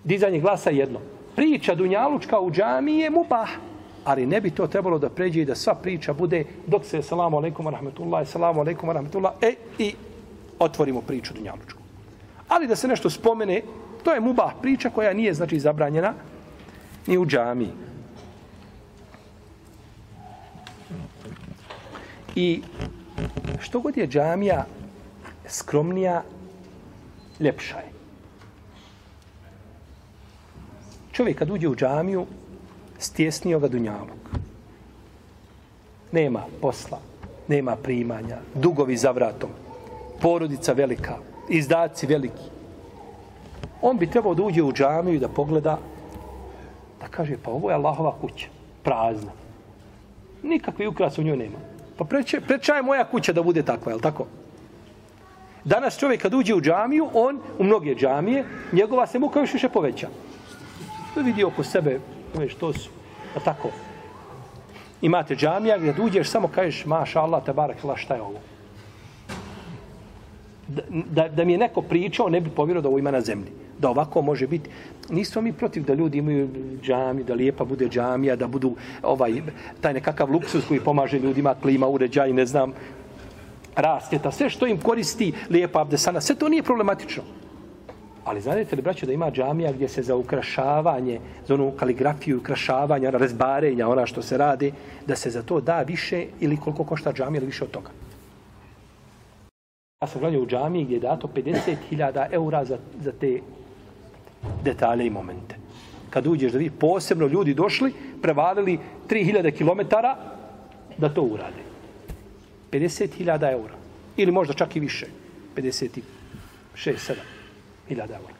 Dizanje 0.03 0.39
glasa 0.39 0.69
jedno. 0.69 0.99
Priča 1.35 1.75
Dunjalučka 1.75 2.39
u 2.39 2.51
džami 2.51 2.99
je 2.99 3.09
mubah. 3.09 3.49
Ali 4.05 4.25
ne 4.25 4.41
bi 4.41 4.51
to 4.51 4.67
trebalo 4.67 4.99
da 4.99 5.09
pređe 5.09 5.41
i 5.41 5.45
da 5.45 5.55
sva 5.55 5.75
priča 5.75 6.13
bude 6.13 6.43
dok 6.67 6.85
se 6.85 7.01
salamu 7.01 7.37
alaikum 7.37 7.67
rahmetullah, 7.67 8.27
salamu 8.27 8.61
alaikum 8.61 8.89
rahmetullah, 8.89 9.33
e, 9.41 9.55
i 9.79 9.93
otvorimo 10.59 11.01
priču 11.01 11.33
Dunjalučku. 11.33 11.81
Ali 12.47 12.67
da 12.67 12.75
se 12.75 12.87
nešto 12.87 13.09
spomene, 13.09 13.61
to 14.03 14.13
je 14.13 14.19
mubah 14.19 14.53
priča 14.61 14.89
koja 14.89 15.13
nije, 15.13 15.33
znači, 15.33 15.59
zabranjena 15.59 16.13
ni 17.07 17.17
u 17.17 17.25
džami. 17.25 17.69
I 22.35 22.61
što 23.59 23.79
god 23.79 23.97
je 23.97 24.07
džamija 24.07 24.65
skromnija, 25.47 26.23
ljepša 27.39 27.77
je. 27.77 27.91
Čovjek 31.11 31.37
kad 31.37 31.49
uđe 31.49 31.67
u 31.67 31.75
džamiju, 31.75 32.25
stjesnio 33.05 33.59
ga 33.59 33.67
dunjalog. 33.67 34.39
Nema 36.11 36.43
posla, 36.61 36.99
nema 37.47 37.75
primanja, 37.75 38.37
dugovi 38.53 38.97
za 38.97 39.11
vratom, 39.11 39.49
porodica 40.21 40.73
velika, 40.73 41.17
izdaci 41.49 42.07
veliki. 42.07 42.49
On 43.81 43.97
bi 43.97 44.09
trebao 44.09 44.33
da 44.33 44.43
uđe 44.43 44.63
u 44.63 44.73
džamiju 44.73 45.15
i 45.15 45.19
da 45.19 45.27
pogleda, 45.27 45.77
da 47.01 47.07
kaže, 47.07 47.37
pa 47.43 47.51
ovo 47.51 47.69
je 47.69 47.75
Allahova 47.75 48.15
kuća, 48.21 48.47
prazna. 48.83 49.31
Nikakvi 50.43 50.87
ukras 50.87 51.17
u 51.17 51.23
njoj 51.23 51.37
nema. 51.37 51.59
Pa 51.97 52.05
preče, 52.05 52.41
preča 52.41 52.75
je 52.75 52.81
moja 52.81 53.05
kuća 53.05 53.33
da 53.33 53.43
bude 53.43 53.63
takva, 53.63 53.91
je 53.91 53.95
li 53.95 54.01
tako? 54.01 54.25
Danas 55.63 55.97
čovjek 55.99 56.21
kad 56.21 56.33
uđe 56.33 56.55
u 56.55 56.61
džamiju, 56.61 57.09
on 57.13 57.39
u 57.59 57.63
mnoge 57.63 57.95
džamije, 57.95 58.45
njegova 58.71 59.07
se 59.07 59.19
muka 59.19 59.39
još 59.39 59.53
više 59.53 59.69
poveća. 59.69 60.07
To 61.13 61.21
vidi 61.21 61.43
oko 61.43 61.63
sebe, 61.63 61.99
već 62.39 62.55
to 62.55 62.73
su, 62.73 62.89
a 63.35 63.39
tako. 63.39 63.69
Imate 65.01 65.35
džamija 65.35 65.77
gdje 65.77 66.03
uđeš, 66.03 66.29
samo 66.29 66.47
kažeš, 66.47 66.85
maša 66.85 67.21
Allah, 67.21 67.43
te 67.45 67.53
barak, 67.53 67.77
šta 67.95 68.15
je 68.15 68.21
ovo? 68.21 68.39
Da, 70.67 70.81
da, 70.89 71.27
da 71.27 71.45
mi 71.45 71.51
je 71.51 71.57
neko 71.57 71.81
pričao, 71.81 72.29
ne 72.29 72.41
bi 72.41 72.49
povjerao 72.49 72.81
da 72.81 72.89
ovo 72.89 72.99
ima 72.99 73.11
na 73.11 73.21
zemlji. 73.21 73.51
Da 73.79 73.89
ovako 73.89 74.21
može 74.21 74.47
biti. 74.47 74.69
Nismo 75.09 75.41
mi 75.41 75.53
protiv 75.53 75.83
da 75.83 75.93
ljudi 75.93 76.17
imaju 76.17 76.49
džamiju, 76.81 77.25
da 77.25 77.33
lijepa 77.33 77.65
bude 77.65 77.89
džamija, 77.89 78.35
da 78.35 78.47
budu 78.47 78.75
ovaj, 79.03 79.41
taj 79.81 79.93
nekakav 79.93 80.31
luksus 80.31 80.67
koji 80.67 80.79
pomaže 80.79 81.19
ljudima, 81.19 81.55
klima, 81.61 81.87
uređaj, 81.87 82.33
ne 82.33 82.45
znam, 82.45 82.73
rastjeta, 83.75 84.31
sve 84.31 84.49
što 84.49 84.67
im 84.67 84.77
koristi 84.77 85.33
lijepa 85.49 85.81
abdesana, 85.81 86.21
sve 86.21 86.35
to 86.35 86.49
nije 86.49 86.63
problematično. 86.63 87.23
Ali 88.25 88.41
znate 88.41 88.75
li, 88.75 88.81
braćo, 88.81 89.05
da 89.05 89.13
ima 89.13 89.31
džamija 89.31 89.71
gdje 89.71 89.87
se 89.87 90.03
za 90.03 90.15
ukrašavanje, 90.15 91.19
za 91.47 91.53
onu 91.53 91.71
kaligrafiju 91.71 92.37
ukrašavanja, 92.37 93.09
razbarenja, 93.09 93.87
ona 93.87 94.05
što 94.05 94.21
se 94.21 94.37
radi, 94.37 94.71
da 95.07 95.15
se 95.15 95.29
za 95.29 95.43
to 95.43 95.61
da 95.61 95.81
više 95.81 96.25
ili 96.39 96.57
koliko 96.57 96.83
košta 96.83 97.13
džamija 97.13 97.37
ili 97.39 97.45
više 97.45 97.63
od 97.63 97.71
toga. 97.71 97.89
Ja 100.01 100.07
sam 100.07 100.21
gledao 100.21 100.41
u 100.41 100.47
džamiji 100.47 100.85
gdje 100.85 100.95
je 100.95 100.99
dato 100.99 101.27
50.000 101.35 102.27
eura 102.31 102.65
za, 102.65 102.77
za 103.01 103.11
te 103.11 103.39
detalje 104.63 105.05
i 105.05 105.09
momente. 105.09 105.55
Kad 106.09 106.27
uđeš 106.27 106.51
da 106.51 106.57
vi 106.57 106.69
posebno 106.69 107.27
ljudi 107.27 107.53
došli, 107.53 107.93
prevalili 108.21 108.79
3.000 109.09 109.51
km 109.51 109.95
da 110.97 111.09
to 111.09 111.21
urade. 111.21 111.61
50.000 112.71 113.51
eura. 113.51 113.73
Ili 114.17 114.31
možda 114.31 114.53
čak 114.53 114.75
i 114.75 114.79
više. 114.79 115.07
56, 115.55 116.01
7 116.75 117.13
hiljada 117.87 118.13
eura. 118.13 118.33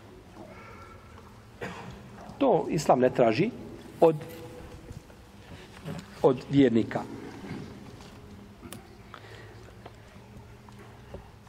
To 2.37 2.65
islam 2.69 2.99
ne 2.99 3.09
traži 3.09 3.49
od 4.01 4.15
od 6.21 6.37
vjernika. 6.49 7.01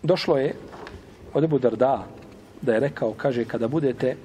Došlo 0.02 0.38
je 0.38 0.54
od 1.35 1.44
Ebu 1.44 1.59
Darda 1.59 2.06
da 2.62 2.74
je 2.74 2.80
rekao, 2.80 3.12
kaže, 3.12 3.44
kada 3.44 3.68
budete 3.68 4.16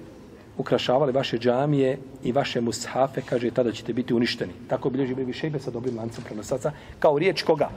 ukrašavali 0.58 1.12
vaše 1.12 1.38
džamije 1.38 1.98
i 2.24 2.32
vaše 2.32 2.62
mushafe, 2.62 3.22
kaže, 3.22 3.52
tada 3.52 3.72
ćete 3.72 3.94
biti 3.94 4.14
uništeni. 4.14 4.54
Tako 4.68 4.90
bilježi 4.90 5.16
Bebi 5.16 5.34
Šejbe 5.34 5.60
sa 5.60 5.72
dobrim 5.72 5.98
lancem 5.98 6.24
prenosaca. 6.24 6.72
Kao 7.00 7.20
riječ 7.20 7.44
koga? 7.44 7.70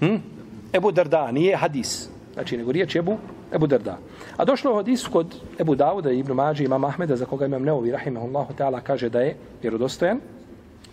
Hm? 0.00 0.16
Ebu 0.72 0.92
Darda, 0.92 1.30
nije 1.30 1.56
hadis. 1.56 2.08
Znači, 2.38 2.56
nego 2.56 2.72
riječ 2.72 2.96
Ebu, 2.96 3.16
Ebu 3.54 3.66
Derda. 3.66 3.98
A 4.36 4.44
došlo 4.44 4.70
od 4.70 4.76
hadis 4.76 5.06
kod 5.06 5.34
Ebu 5.58 5.74
Dauda 5.74 6.10
i 6.10 6.18
Ibn 6.18 6.32
Mađi 6.32 6.64
imam 6.64 6.84
Ahmeda, 6.84 7.16
za 7.16 7.24
koga 7.24 7.46
imam 7.46 7.62
Neovi, 7.62 7.90
rahimahullahu 7.90 8.54
ta'ala, 8.58 8.80
kaže 8.80 9.08
da 9.08 9.20
je 9.20 9.36
vjerodostojan. 9.62 10.20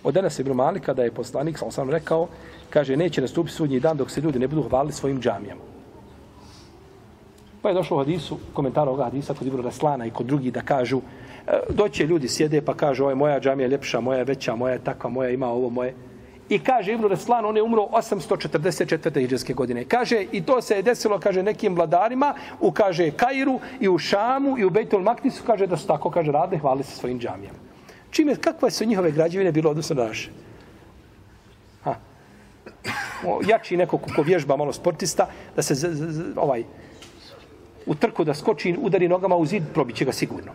Od 0.04 0.14
danas 0.14 0.40
Ibn 0.40 0.52
Malika 0.52 0.94
da 0.94 1.04
je 1.04 1.12
poslanik, 1.12 1.58
sam 1.58 1.72
sam 1.72 1.90
rekao, 1.90 2.28
kaže, 2.70 2.98
neće 2.98 3.22
nastupiti 3.22 3.56
sudnji 3.56 3.80
dan 3.80 3.98
dok 3.98 4.12
se 4.12 4.22
ljudi 4.22 4.40
ne 4.40 4.48
budu 4.48 4.64
hvalili 4.70 4.94
svojim 4.94 5.22
džamijama. 5.22 5.62
Pa 7.62 7.70
je 7.70 7.76
došlo 7.76 7.98
u 7.98 8.00
hadisu, 8.00 8.38
komentar 8.54 8.88
ovoga 8.88 9.04
hadisa 9.04 9.34
kod 9.34 9.48
Ibn 9.48 9.62
Raslana 9.62 10.06
i 10.06 10.12
kod 10.12 10.26
drugih 10.26 10.54
da 10.54 10.62
kažu, 10.62 11.02
e, 11.48 11.60
doće 11.70 12.08
ljudi 12.08 12.28
sjede 12.28 12.62
pa 12.62 12.74
kažu, 12.74 13.04
ovo 13.04 13.12
je 13.12 13.16
moja 13.16 13.40
džamija 13.40 13.68
ljepša, 13.68 14.00
moja 14.00 14.18
je 14.18 14.24
veća, 14.26 14.56
moja 14.56 14.74
je 14.74 14.84
takva, 14.84 15.10
moja 15.10 15.30
ima 15.30 15.48
ovo, 15.48 15.70
moje. 15.70 15.94
I 16.50 16.60
kaže 16.60 16.94
Ibn 16.94 17.08
Reslan, 17.10 17.46
on 17.46 17.58
je 17.58 17.64
umro 17.64 17.82
844. 17.92 19.20
iđeske 19.22 19.54
godine. 19.54 19.86
Kaže, 19.86 20.26
i 20.32 20.42
to 20.46 20.62
se 20.62 20.76
je 20.76 20.82
desilo, 20.82 21.20
kaže, 21.20 21.44
nekim 21.44 21.76
vladarima 21.76 22.36
u, 22.60 22.72
kaže, 22.72 23.12
Kairu 23.12 23.60
i 23.80 23.90
u 23.90 23.98
Šamu 23.98 24.58
i 24.58 24.66
u 24.66 24.70
Bejtul 24.70 25.02
Maktisu, 25.02 25.44
kaže, 25.46 25.68
da 25.68 25.78
su 25.78 25.88
tako, 25.88 26.10
kaže, 26.10 26.32
radne, 26.32 26.58
hvali 26.58 26.84
se 26.84 26.96
svojim 26.96 27.20
džamijama. 27.20 27.60
Čime, 28.12 28.36
kakve 28.36 28.72
su 28.72 28.86
njihove 28.86 29.12
građevine 29.12 29.52
bilo 29.52 29.72
odnosno 29.72 29.96
na 29.96 30.06
naše? 30.06 30.30
Ha. 31.84 31.96
O, 33.28 33.40
jači 33.48 33.78
neko 33.78 33.98
ko 33.98 34.22
vježba 34.22 34.56
malo 34.56 34.74
sportista, 34.74 35.28
da 35.56 35.62
se 35.62 35.76
z, 35.76 35.90
z, 35.94 36.12
z, 36.12 36.24
ovaj, 36.36 36.64
u 37.86 37.96
trku 37.96 38.24
da 38.24 38.34
skoči, 38.34 38.76
udari 38.80 39.08
nogama 39.08 39.36
u 39.36 39.46
zid, 39.46 39.64
probiće 39.74 40.06
ga 40.06 40.12
sigurno. 40.12 40.52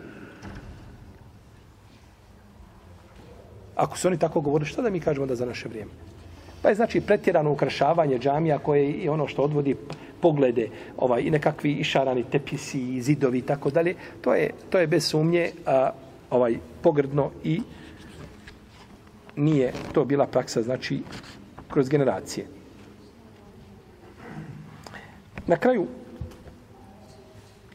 Ako 3.81 3.97
su 3.97 4.07
oni 4.07 4.17
tako 4.19 4.41
govorili, 4.41 4.69
šta 4.69 4.81
da 4.81 4.89
mi 4.89 4.99
kažemo 4.99 5.25
da 5.25 5.35
za 5.35 5.45
naše 5.45 5.69
vrijeme? 5.69 5.91
Pa 6.61 6.69
je 6.69 6.75
znači 6.75 7.01
pretjerano 7.01 7.51
ukrašavanje 7.51 8.19
džamija 8.19 8.59
koje 8.59 8.91
je 8.91 9.11
ono 9.11 9.27
što 9.27 9.41
odvodi 9.41 9.75
poglede 10.21 10.67
ovaj, 10.97 11.21
i 11.21 11.31
nekakvi 11.31 11.71
išarani 11.71 12.23
tepisi, 12.23 13.01
zidovi 13.01 13.37
i 13.37 13.41
tako 13.41 13.69
dalje. 13.69 13.95
To 14.21 14.33
je, 14.33 14.49
to 14.69 14.79
je 14.79 14.87
bez 14.87 15.07
sumnje 15.07 15.49
a, 15.65 15.89
ovaj 16.29 16.57
pogrdno 16.81 17.31
i 17.43 17.61
nije 19.35 19.73
to 19.93 20.05
bila 20.05 20.27
praksa 20.27 20.61
znači 20.61 21.01
kroz 21.69 21.89
generacije. 21.89 22.45
Na 25.47 25.57
kraju 25.57 25.87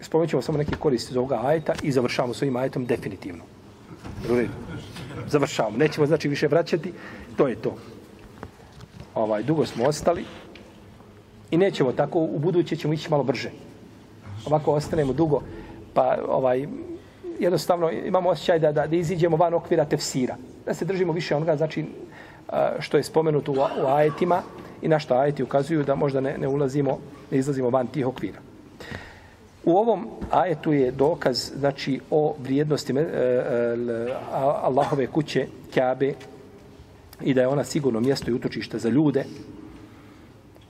spomenut 0.01 0.31
ćemo 0.31 0.43
samo 0.43 0.59
neke 0.59 0.77
koristi 0.77 1.11
iz 1.11 1.17
ovoga 1.17 1.41
ajeta 1.45 1.75
i 1.83 1.93
završavamo 1.93 2.35
s 2.35 2.43
ovim 2.43 2.57
ajetom 2.57 2.87
definitivno. 2.87 3.43
Završavamo. 5.27 5.77
Nećemo 5.77 6.07
znači 6.07 6.29
više 6.29 6.49
vraćati. 6.49 6.93
To 7.37 7.49
je 7.49 7.57
to. 7.57 7.77
Ovaj, 9.15 9.43
dugo 9.43 9.67
smo 9.67 9.85
ostali 9.85 10.25
i 11.51 11.57
nećemo 11.57 11.93
tako, 11.93 12.19
u 12.19 12.39
buduće 12.39 12.77
ćemo 12.77 12.95
ići 12.95 13.11
malo 13.11 13.25
brže. 13.25 13.51
Ovako 14.47 14.73
ostanemo 14.73 15.13
dugo, 15.13 15.43
pa 15.95 16.19
ovaj, 16.29 16.67
jednostavno 17.39 17.91
imamo 17.91 18.29
osjećaj 18.29 18.59
da, 18.59 18.73
da, 18.73 18.87
da 18.87 18.97
iziđemo 18.97 19.37
van 19.37 19.55
okvira 19.55 19.85
tefsira. 19.85 20.37
Da 20.67 20.75
se 20.75 20.85
držimo 20.85 21.13
više 21.13 21.37
onoga, 21.37 21.57
znači, 21.57 21.85
što 22.79 22.97
je 22.97 23.03
spomenuto 23.03 23.53
u, 23.53 23.57
u 23.57 23.87
ajetima 23.87 24.43
i 24.83 24.89
na 24.89 24.99
što 24.99 25.15
ajeti 25.15 25.43
ukazuju 25.43 25.85
da 25.85 25.95
možda 25.95 26.21
ne, 26.21 26.39
ne 26.39 26.49
ulazimo, 26.49 26.99
ne 27.31 27.39
izlazimo 27.39 27.71
van 27.71 27.87
tih 27.87 28.07
okvira. 28.07 28.46
U 29.67 29.77
ovom 29.77 30.07
ajetu 30.31 30.73
je 30.73 30.91
dokaz 30.91 31.53
znači 31.59 32.01
o 32.11 32.35
vrijednosti 32.43 32.93
e, 32.93 33.01
e, 33.01 33.07
Allahove 34.63 35.07
kuće 35.07 35.47
Kabe 35.75 36.13
i 37.21 37.35
da 37.35 37.41
je 37.41 37.49
ona 37.49 37.65
sigurno 37.65 38.01
mjesto 38.01 38.31
i 38.31 38.35
utočište 38.35 38.79
za 38.79 38.89
ljude 38.89 39.25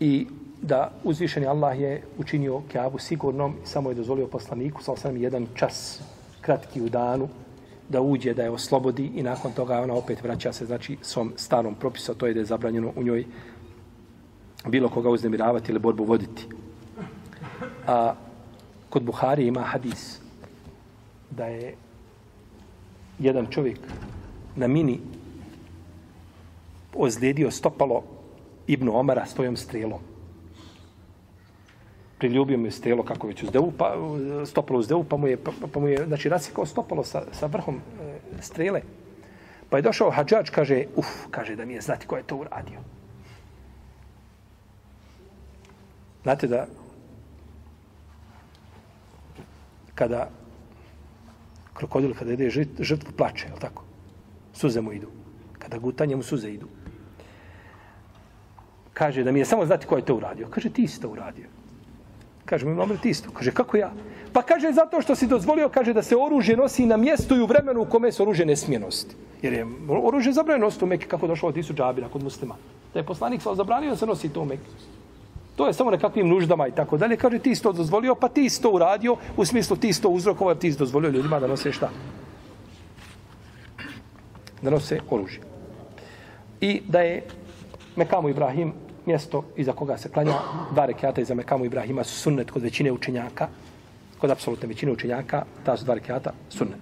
i 0.01 0.27
da 0.63 0.91
uzvišeni 1.05 1.47
Allah 1.47 1.81
je 1.81 2.03
učinio 2.19 2.63
Kabu 2.73 2.99
sigurnom 2.99 3.55
i 3.65 3.67
samo 3.67 3.91
je 3.91 3.95
dozvolio 3.95 4.27
poslaniku 4.27 4.83
sa 4.83 4.93
osam 4.93 5.17
jedan 5.17 5.47
čas 5.55 6.01
kratki 6.41 6.83
u 6.83 6.89
danu 6.89 7.29
da 7.89 8.01
uđe, 8.01 8.35
da 8.35 8.43
je 8.43 8.51
oslobodi 8.51 9.11
i 9.15 9.23
nakon 9.23 9.53
toga 9.53 9.81
ona 9.81 9.95
opet 9.95 10.23
vraća 10.23 10.53
se 10.53 10.67
znači 10.67 10.97
svom 11.03 11.33
starom 11.37 11.75
propisu, 11.75 12.15
to 12.15 12.27
je 12.27 12.35
da 12.35 12.41
je 12.41 12.47
zabranjeno 12.47 12.93
u 12.97 13.03
njoj 13.03 13.25
bilo 14.67 14.89
koga 14.89 15.11
uznemiravati 15.11 15.73
ili 15.73 15.79
borbu 15.79 16.05
voditi. 16.05 16.47
A 17.87 18.15
kod 18.97 19.05
Buhari 19.05 19.47
ima 19.47 19.61
hadis 19.61 20.21
da 21.31 21.47
je 21.47 21.75
jedan 23.19 23.47
čovjek 23.51 23.79
na 24.57 24.69
mini 24.69 25.01
ozlijedio 26.95 27.51
stopalo 27.51 28.03
Ibnu 28.67 28.97
Omara 28.97 29.27
svojom 29.27 29.57
strelom. 29.57 30.01
Priljubio 32.19 32.59
mu 32.59 32.67
je 32.67 32.71
strelo 32.71 33.03
kako 33.03 33.27
već 33.27 33.43
uzdevu, 33.43 33.73
pa, 33.79 33.93
stopalo 34.47 34.79
uzdevu, 34.79 35.05
pa 35.05 35.17
mu 35.17 35.29
je, 35.29 35.37
pa, 35.37 35.53
pa 35.73 35.81
mu 35.81 35.89
je 35.89 36.07
znači, 36.07 36.29
rasikao 36.29 36.67
stopalo 36.67 37.05
sa, 37.05 37.23
sa 37.33 37.47
vrhom 37.47 37.77
e, 37.77 38.17
strele. 38.41 38.81
Pa 39.71 39.77
je 39.77 39.83
došao 39.83 40.11
hađač, 40.11 40.51
kaže, 40.51 40.85
uf, 40.97 41.07
kaže 41.31 41.57
da 41.57 41.65
mi 41.65 41.75
je 41.75 41.81
znati 41.81 42.07
ko 42.07 42.17
je 42.17 42.23
to 42.23 42.37
uradio. 42.37 42.81
Znate 46.23 46.47
da 46.47 46.67
kada 49.97 50.29
krokodil 51.75 52.15
kada 52.15 52.33
ide 52.33 52.51
žrtvu 52.79 53.13
plače, 53.17 53.49
je 53.49 53.61
tako? 53.61 53.83
Suze 54.53 54.81
mu 54.81 54.93
idu. 54.93 55.09
Kada 55.59 55.79
gutanje 55.79 56.17
mu 56.17 56.23
suze 56.23 56.53
idu. 56.53 56.69
Kaže 58.93 59.25
da 59.25 59.33
mi 59.33 59.39
je 59.39 59.45
samo 59.45 59.67
znati 59.67 59.87
ko 59.87 59.97
je 59.97 60.05
to 60.05 60.15
uradio. 60.17 60.49
Kaže 60.51 60.71
ti 60.71 60.87
si 60.89 61.01
to 61.01 61.09
uradio. 61.09 61.49
Kaže 62.45 62.67
mi 62.67 62.75
mamre 62.75 62.97
ti 63.03 63.11
isto. 63.11 63.31
Kaže 63.31 63.53
kako 63.53 63.77
ja? 63.77 63.91
Pa 64.33 64.43
kaže 64.43 64.73
zato 64.73 65.01
što 65.01 65.15
si 65.15 65.27
dozvolio 65.27 65.69
kaže 65.69 65.93
da 65.93 66.03
se 66.03 66.17
oružje 66.17 66.57
nosi 66.57 66.87
na 66.87 66.97
mjestu 66.97 67.37
i 67.37 67.41
u 67.41 67.47
vremenu 67.47 67.83
u 67.83 67.85
kome 67.85 68.13
se 68.13 68.23
oružje 68.23 68.47
ne 68.47 68.57
smije 68.57 68.81
nositi. 68.81 69.17
Jer 69.43 69.53
je 69.53 69.67
oružje 69.89 70.33
zabranjeno 70.33 70.67
nositi 70.67 70.85
u 70.85 70.89
Mekke 70.89 71.07
kako 71.07 71.27
došlo 71.27 71.49
od 71.49 71.57
Isu 71.57 71.75
Džabira 71.75 72.09
kod 72.09 72.23
muslima. 72.23 72.55
Da 72.95 73.01
je 73.01 73.07
poslanik 73.07 73.43
sva 73.43 73.55
zabranio 73.55 73.91
da 73.91 73.97
se 73.97 74.07
nosi 74.07 74.29
to 74.29 74.41
u 74.41 74.45
Mekke. 74.45 74.96
To 75.57 75.67
je 75.67 75.73
samo 75.73 75.91
nekakvim 75.91 76.29
nuždama 76.29 76.69
i 76.69 76.73
tako 76.73 76.97
dalje. 76.97 77.17
Kaže, 77.17 77.39
ti 77.39 77.51
isto 77.51 77.73
dozvolio, 77.73 78.15
pa 78.15 78.29
ti 78.29 78.45
isto 78.45 78.71
uradio, 78.71 79.17
u 79.37 79.45
smislu 79.45 79.77
ti 79.77 79.89
isto 79.89 80.09
uzrokovao, 80.09 80.55
ti 80.55 80.73
si 80.73 80.79
dozvolio 80.79 81.11
ljudima 81.11 81.41
da 81.41 81.47
nose 81.47 81.73
šta? 81.73 81.91
Da 84.63 84.71
nose 84.71 85.01
oružje. 85.11 85.41
I 86.61 86.83
da 86.89 87.01
je 87.01 87.25
Mekamu 87.97 88.29
Ibrahim 88.29 88.73
mjesto 89.07 89.45
iza 89.57 89.73
koga 89.73 89.97
se 89.99 90.09
klanja 90.09 90.35
dva 90.73 90.87
rekiata 90.87 91.21
iza 91.21 91.35
Mekamu 91.35 91.65
Ibrahima 91.65 92.05
su 92.05 92.15
sunnet 92.15 92.51
kod 92.51 92.63
većine 92.63 92.93
učenjaka, 92.93 93.49
kod 94.19 94.31
apsolutne 94.31 94.69
većine 94.69 94.93
učenjaka, 94.93 95.45
ta 95.65 95.77
su 95.77 95.85
dva 95.85 95.95
rekiata 95.95 96.33
sunnet. 96.49 96.79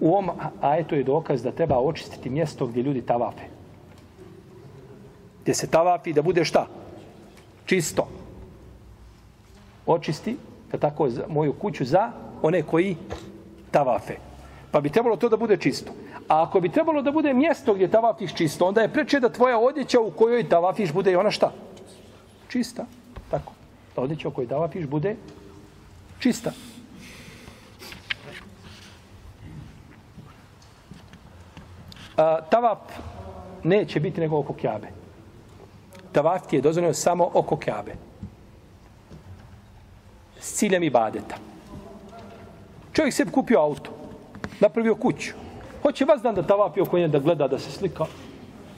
U 0.00 0.08
ovom 0.08 0.30
ajetu 0.60 0.94
je 0.94 1.04
dokaz 1.04 1.42
da 1.42 1.52
treba 1.52 1.78
očistiti 1.78 2.30
mjesto 2.30 2.66
gdje 2.66 2.82
ljudi 2.82 3.02
tavafe. 3.02 3.44
Gdje 5.42 5.54
se 5.54 5.66
tavafi 5.66 6.12
da 6.12 6.22
bude 6.22 6.44
šta? 6.44 6.66
Čisto. 7.68 8.08
Očisti, 9.86 10.36
da 10.72 10.78
tako, 10.78 11.08
moju 11.28 11.52
kuću 11.52 11.84
za 11.84 12.10
one 12.42 12.62
koji 12.62 12.96
tavafe. 13.70 14.16
Pa 14.70 14.80
bi 14.80 14.88
trebalo 14.88 15.16
to 15.16 15.28
da 15.28 15.36
bude 15.36 15.56
čisto. 15.56 15.92
A 16.28 16.42
ako 16.42 16.60
bi 16.60 16.68
trebalo 16.68 17.02
da 17.02 17.12
bude 17.12 17.32
mjesto 17.32 17.74
gdje 17.74 17.90
tavafiš 17.90 18.34
čisto, 18.34 18.66
onda 18.66 18.82
je 18.82 18.92
preče 18.92 19.20
da 19.20 19.28
tvoja 19.28 19.58
odjeća 19.58 20.00
u 20.00 20.10
kojoj 20.10 20.48
tavafiš 20.48 20.92
bude 20.92 21.12
i 21.12 21.16
ona 21.16 21.30
šta? 21.30 21.52
Čista. 22.48 22.86
Tako. 23.30 23.52
Da 23.96 24.02
odjeća 24.02 24.28
u 24.28 24.30
kojoj 24.30 24.48
tavafiš 24.48 24.86
bude 24.86 25.16
čista. 26.18 26.52
A, 32.16 32.40
tavap 32.50 32.92
neće 33.64 34.00
biti 34.00 34.20
nego 34.20 34.38
oko 34.38 34.52
kjabe 34.54 34.97
tavaf 36.12 36.46
ti 36.46 36.56
je 36.56 36.62
dozvoljeno 36.62 36.94
samo 36.94 37.30
oko 37.34 37.56
Kabe. 37.56 37.94
S 40.40 40.54
ciljem 40.54 40.82
ibadeta. 40.82 41.36
Čovjek 42.92 43.14
se 43.14 43.24
kupio 43.24 43.60
auto, 43.60 43.90
napravio 44.60 44.94
kuću. 44.94 45.32
Hoće 45.82 46.04
vas 46.04 46.22
dan 46.22 46.34
da 46.34 46.42
tavapi 46.42 46.80
oko 46.80 46.98
nje 46.98 47.08
da 47.08 47.18
gleda, 47.18 47.48
da 47.48 47.58
se 47.58 47.70
slika. 47.70 48.04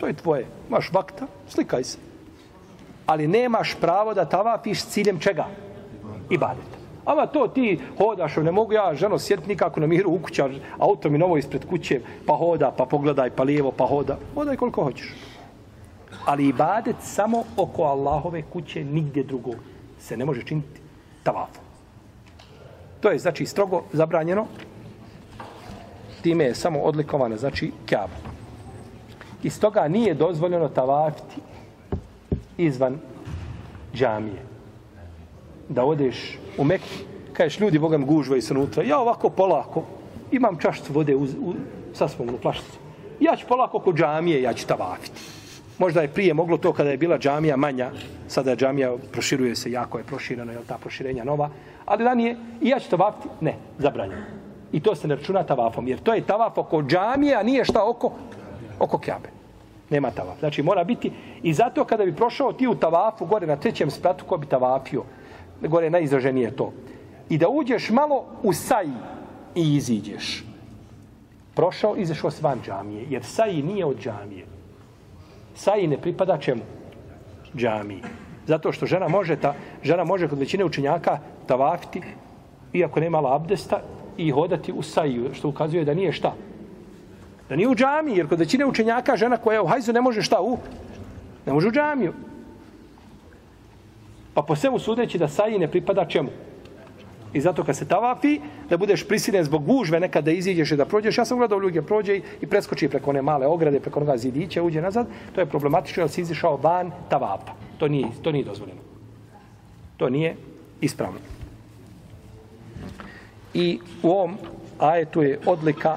To 0.01 0.07
je 0.07 0.13
tvoje. 0.13 0.47
Maš 0.69 0.93
vakta, 0.93 1.27
slikaj 1.49 1.85
se. 1.85 1.99
Ali 3.07 3.29
nemaš 3.29 3.77
pravo 3.81 4.15
da 4.15 4.25
tavapiš 4.25 4.83
s 4.83 4.87
ciljem 4.87 5.19
čega? 5.19 5.47
Ibadeta. 6.31 6.81
Ama 7.05 7.27
to 7.27 7.49
ti 7.49 7.81
hodaš, 7.99 8.37
ne 8.37 8.53
mogu 8.53 8.73
ja 8.73 8.95
ženo 8.95 9.19
sjediti 9.19 9.49
nikako 9.49 9.81
na 9.81 9.87
miru 9.87 10.11
u 10.11 10.19
kuća, 10.19 10.49
auto 10.79 11.11
mi 11.11 11.19
novo 11.19 11.37
ispred 11.37 11.67
kuće, 11.67 12.01
pa 12.27 12.35
hoda, 12.35 12.71
pa 12.77 12.85
pogledaj, 12.87 13.31
pa 13.31 13.43
lijevo, 13.43 13.73
pa 13.73 13.87
hoda. 13.87 14.17
Hodaj 14.35 14.57
koliko 14.57 14.85
hoćeš. 14.85 15.15
Ali 16.25 16.49
ibadet 16.49 16.97
samo 17.01 17.45
oko 17.57 17.83
Allahove 17.83 18.43
kuće, 18.43 18.85
nigdje 18.85 19.23
drugo 19.23 19.51
se 19.99 20.17
ne 20.17 20.25
može 20.25 20.43
činiti 20.43 20.81
tavafom. 21.23 21.65
To 23.01 23.11
je 23.11 23.19
znači 23.19 23.47
strogo 23.47 23.83
zabranjeno. 23.93 24.47
Time 26.23 26.45
je 26.45 26.55
samo 26.55 26.81
odlikovana, 26.81 27.37
znači 27.37 27.73
kjava. 27.87 28.17
I 29.43 29.51
stoga 29.51 29.89
nije 29.89 30.15
dozvoljeno 30.15 30.69
tavafiti 30.69 31.41
izvan 32.59 32.99
džamije. 33.95 34.43
Da 35.69 35.85
odeš 35.85 36.39
u 36.59 36.65
Meku, 36.65 36.85
kažeš 37.33 37.61
ljudi, 37.61 37.79
Bogam 37.79 38.07
gužvaju 38.07 38.43
se 38.43 38.55
unutra, 38.55 38.83
ja 38.83 38.99
ovako 38.99 39.31
polako, 39.31 39.83
imam 40.31 40.59
čašcu 40.59 40.93
vode 40.93 41.17
u, 41.17 41.23
u, 41.23 41.55
sa 41.95 42.09
svom 42.09 42.29
u 42.29 42.39
plašticu. 42.43 42.79
Ja 43.21 43.37
ću 43.37 43.47
polako 43.49 43.77
oko 43.77 43.93
džamije, 43.93 44.43
ja 44.43 44.53
ću 44.53 44.67
tavafiti. 44.67 45.21
Možda 45.81 46.01
je 46.01 46.09
prije 46.09 46.35
moglo 46.35 46.57
to 46.57 46.73
kada 46.73 46.91
je 46.91 46.97
bila 46.97 47.19
džamija 47.19 47.57
manja, 47.57 47.91
sada 48.29 48.51
je 48.51 48.57
džamija 48.57 48.93
proširuje 49.13 49.57
se, 49.57 49.71
jako 49.71 49.99
je 49.99 50.05
proširena, 50.05 50.53
je 50.53 50.59
ta 50.67 50.77
proširenja 50.79 51.25
nova, 51.25 51.49
ali 51.87 52.05
ranije, 52.05 52.37
i 52.61 52.69
ja 52.69 52.79
ću 52.79 52.91
tavafiti, 52.91 53.29
ne, 53.41 53.55
zabranjeno. 53.79 54.23
I 54.73 54.81
to 54.81 54.95
se 54.95 55.09
ne 55.09 55.17
računa 55.17 55.43
tavafom, 55.43 55.89
jer 55.89 55.99
to 55.99 56.15
je 56.15 56.27
tavaf 56.27 56.59
oko 56.59 56.83
džamije, 56.83 57.35
a 57.35 57.43
nije 57.43 57.65
šta 57.65 57.85
oko, 57.89 58.13
oko 58.79 58.99
kjabe. 58.99 59.29
Nema 59.91 60.11
tavaf. 60.11 60.39
Znači 60.39 60.63
mora 60.63 60.85
biti, 60.85 61.13
i 61.43 61.55
zato 61.55 61.85
kada 61.85 62.05
bi 62.05 62.17
prošao 62.17 62.53
ti 62.53 62.69
u 62.69 62.75
tavafu, 62.75 63.27
gore 63.27 63.47
na 63.47 63.57
trećem 63.57 63.91
spratu, 63.91 64.25
ko 64.25 64.37
bi 64.37 64.47
tavafio, 64.47 65.05
gore 65.63 65.91
najizraženije 65.91 66.57
to. 66.57 66.73
I 67.29 67.39
da 67.39 67.49
uđeš 67.49 67.91
malo 67.91 68.25
u 68.43 68.53
saji 68.53 68.93
i 69.55 69.77
iziđeš. 69.77 70.45
Prošao, 71.55 71.97
izašao 71.97 72.31
s 72.31 72.43
van 72.43 72.61
džamije, 72.67 73.07
jer 73.11 73.25
saji 73.25 73.63
nije 73.63 73.85
od 73.85 73.99
džamije. 74.01 74.60
Saji 75.55 75.87
ne 75.87 75.99
pripada 75.99 76.39
čemu? 76.39 76.63
Džamiji. 77.57 78.03
Zato 78.47 78.73
što 78.73 78.87
žena 78.87 79.09
može, 79.09 79.37
ta, 79.37 79.55
žena 79.83 80.05
može 80.05 80.29
kod 80.29 80.39
većine 80.39 80.65
učenjaka 80.65 81.19
tavafiti, 81.47 82.03
iako 82.73 83.01
nema 83.01 83.35
abdesta, 83.35 83.81
i 84.17 84.31
hodati 84.31 84.73
u 84.73 84.83
saju, 84.83 85.35
što 85.35 85.49
ukazuje 85.49 85.85
da 85.85 85.95
nije 85.95 86.13
šta? 86.13 86.35
Da 87.49 87.57
nije 87.57 87.69
u 87.69 87.75
džamiji, 87.75 88.17
jer 88.17 88.29
kod 88.29 88.39
većine 88.39 88.67
učenjaka 88.67 89.17
žena 89.17 89.37
koja 89.37 89.55
je 89.55 89.61
u 89.61 89.67
hajzu 89.67 89.93
ne 89.93 90.01
može 90.01 90.23
šta 90.23 90.41
u? 90.41 90.59
Ne 91.47 91.53
može 91.53 91.69
u 91.69 91.73
džamiju. 91.73 92.13
Pa 94.35 94.43
po 94.43 94.57
svemu 94.57 94.79
sudeći 94.79 95.19
da 95.19 95.29
saji 95.29 95.59
ne 95.59 95.69
pripada 95.69 96.05
čemu? 96.05 96.31
I 97.33 97.41
zato 97.41 97.65
kad 97.65 97.77
se 97.77 97.89
tavafi, 97.89 98.41
da 98.69 98.77
budeš 98.77 99.09
prisiljen 99.09 99.45
zbog 99.45 99.65
gužve 99.65 100.01
nekad 100.01 100.25
da 100.25 100.31
iziđeš 100.31 100.73
i 100.73 100.77
da 100.77 100.85
prođeš. 100.85 101.19
Ja 101.19 101.25
sam 101.25 101.39
gledao 101.39 101.61
ljudi 101.61 101.83
prođe 101.83 102.21
i 102.41 102.47
preskoči 102.47 102.89
preko 102.89 103.11
one 103.11 103.23
male 103.23 103.47
ograde, 103.47 103.81
preko 103.81 104.01
onoga 104.01 104.19
zidića, 104.19 104.63
uđe 104.63 104.83
nazad. 104.83 105.07
To 105.35 105.41
je 105.41 105.47
problematično 105.47 106.03
jer 106.03 106.11
si 106.11 106.21
izišao 106.21 106.57
van 106.57 106.91
tavafa. 107.09 107.53
To 107.79 107.89
nije, 107.89 108.09
to 108.23 108.33
nije 108.33 108.45
dozvoljeno. 108.45 108.81
To 109.97 110.09
nije 110.09 110.37
ispravno. 110.81 111.19
I 113.55 113.79
u 114.03 114.11
ovom 114.11 114.37
ajetu 114.79 115.23
je 115.23 115.39
odlika 115.47 115.97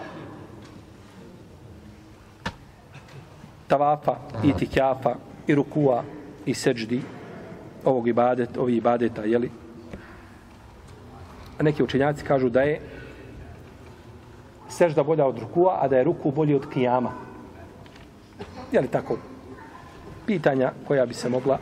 tavafa 3.67 4.15
i 4.43 4.53
tikjafa 4.53 5.15
i 5.47 5.55
rukua 5.55 6.03
i 6.45 6.53
seđdi 6.53 7.01
ovog 7.85 8.07
ibadet, 8.07 8.57
ovih 8.57 8.77
ibadeta, 8.77 9.23
jeli? 9.23 9.62
A 11.59 11.63
neki 11.63 11.83
učenjaci 11.83 12.25
kažu 12.25 12.49
da 12.49 12.61
je 12.61 12.79
sežda 14.69 15.03
bolja 15.03 15.25
od 15.25 15.39
rukua, 15.39 15.77
a 15.81 15.87
da 15.87 15.97
je 15.97 16.03
ruku 16.03 16.31
bolji 16.31 16.55
od 16.55 16.69
kijama. 16.73 17.11
Je 18.71 18.81
li 18.81 18.87
tako? 18.87 19.17
Pitanja 20.25 20.71
koja 20.87 21.05
bi 21.05 21.13
se 21.13 21.29
mogla, 21.29 21.59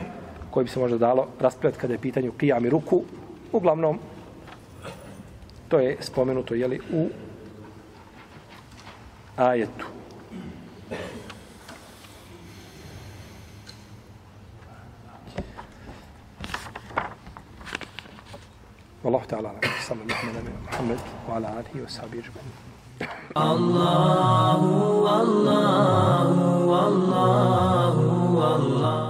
koje 0.51 0.63
bi 0.63 0.69
se 0.69 0.79
možda 0.79 0.97
dalo 0.97 1.27
raspravljati 1.39 1.81
kada 1.81 1.93
je 1.93 1.99
pitanju 1.99 2.31
kijam 2.31 2.65
i 2.65 2.69
ruku. 2.69 3.03
Uglavnom, 3.51 3.99
to 5.67 5.79
je 5.79 5.97
spomenuto, 5.99 6.53
jeli, 6.53 6.79
u 6.93 7.09
ajetu. 9.35 10.00
والله 19.03 19.23
تعالى 19.29 19.47
على 19.47 19.59
صلى 19.87 20.01
الله 20.01 20.15
على 20.15 20.41
محمد 20.67 20.99
وعلى 21.29 21.47
آله 21.59 21.83
وصحبه 21.83 22.19
أجمعين. 22.23 22.55
الله 23.37 24.61
الله 25.21 26.29
الله. 28.55 29.00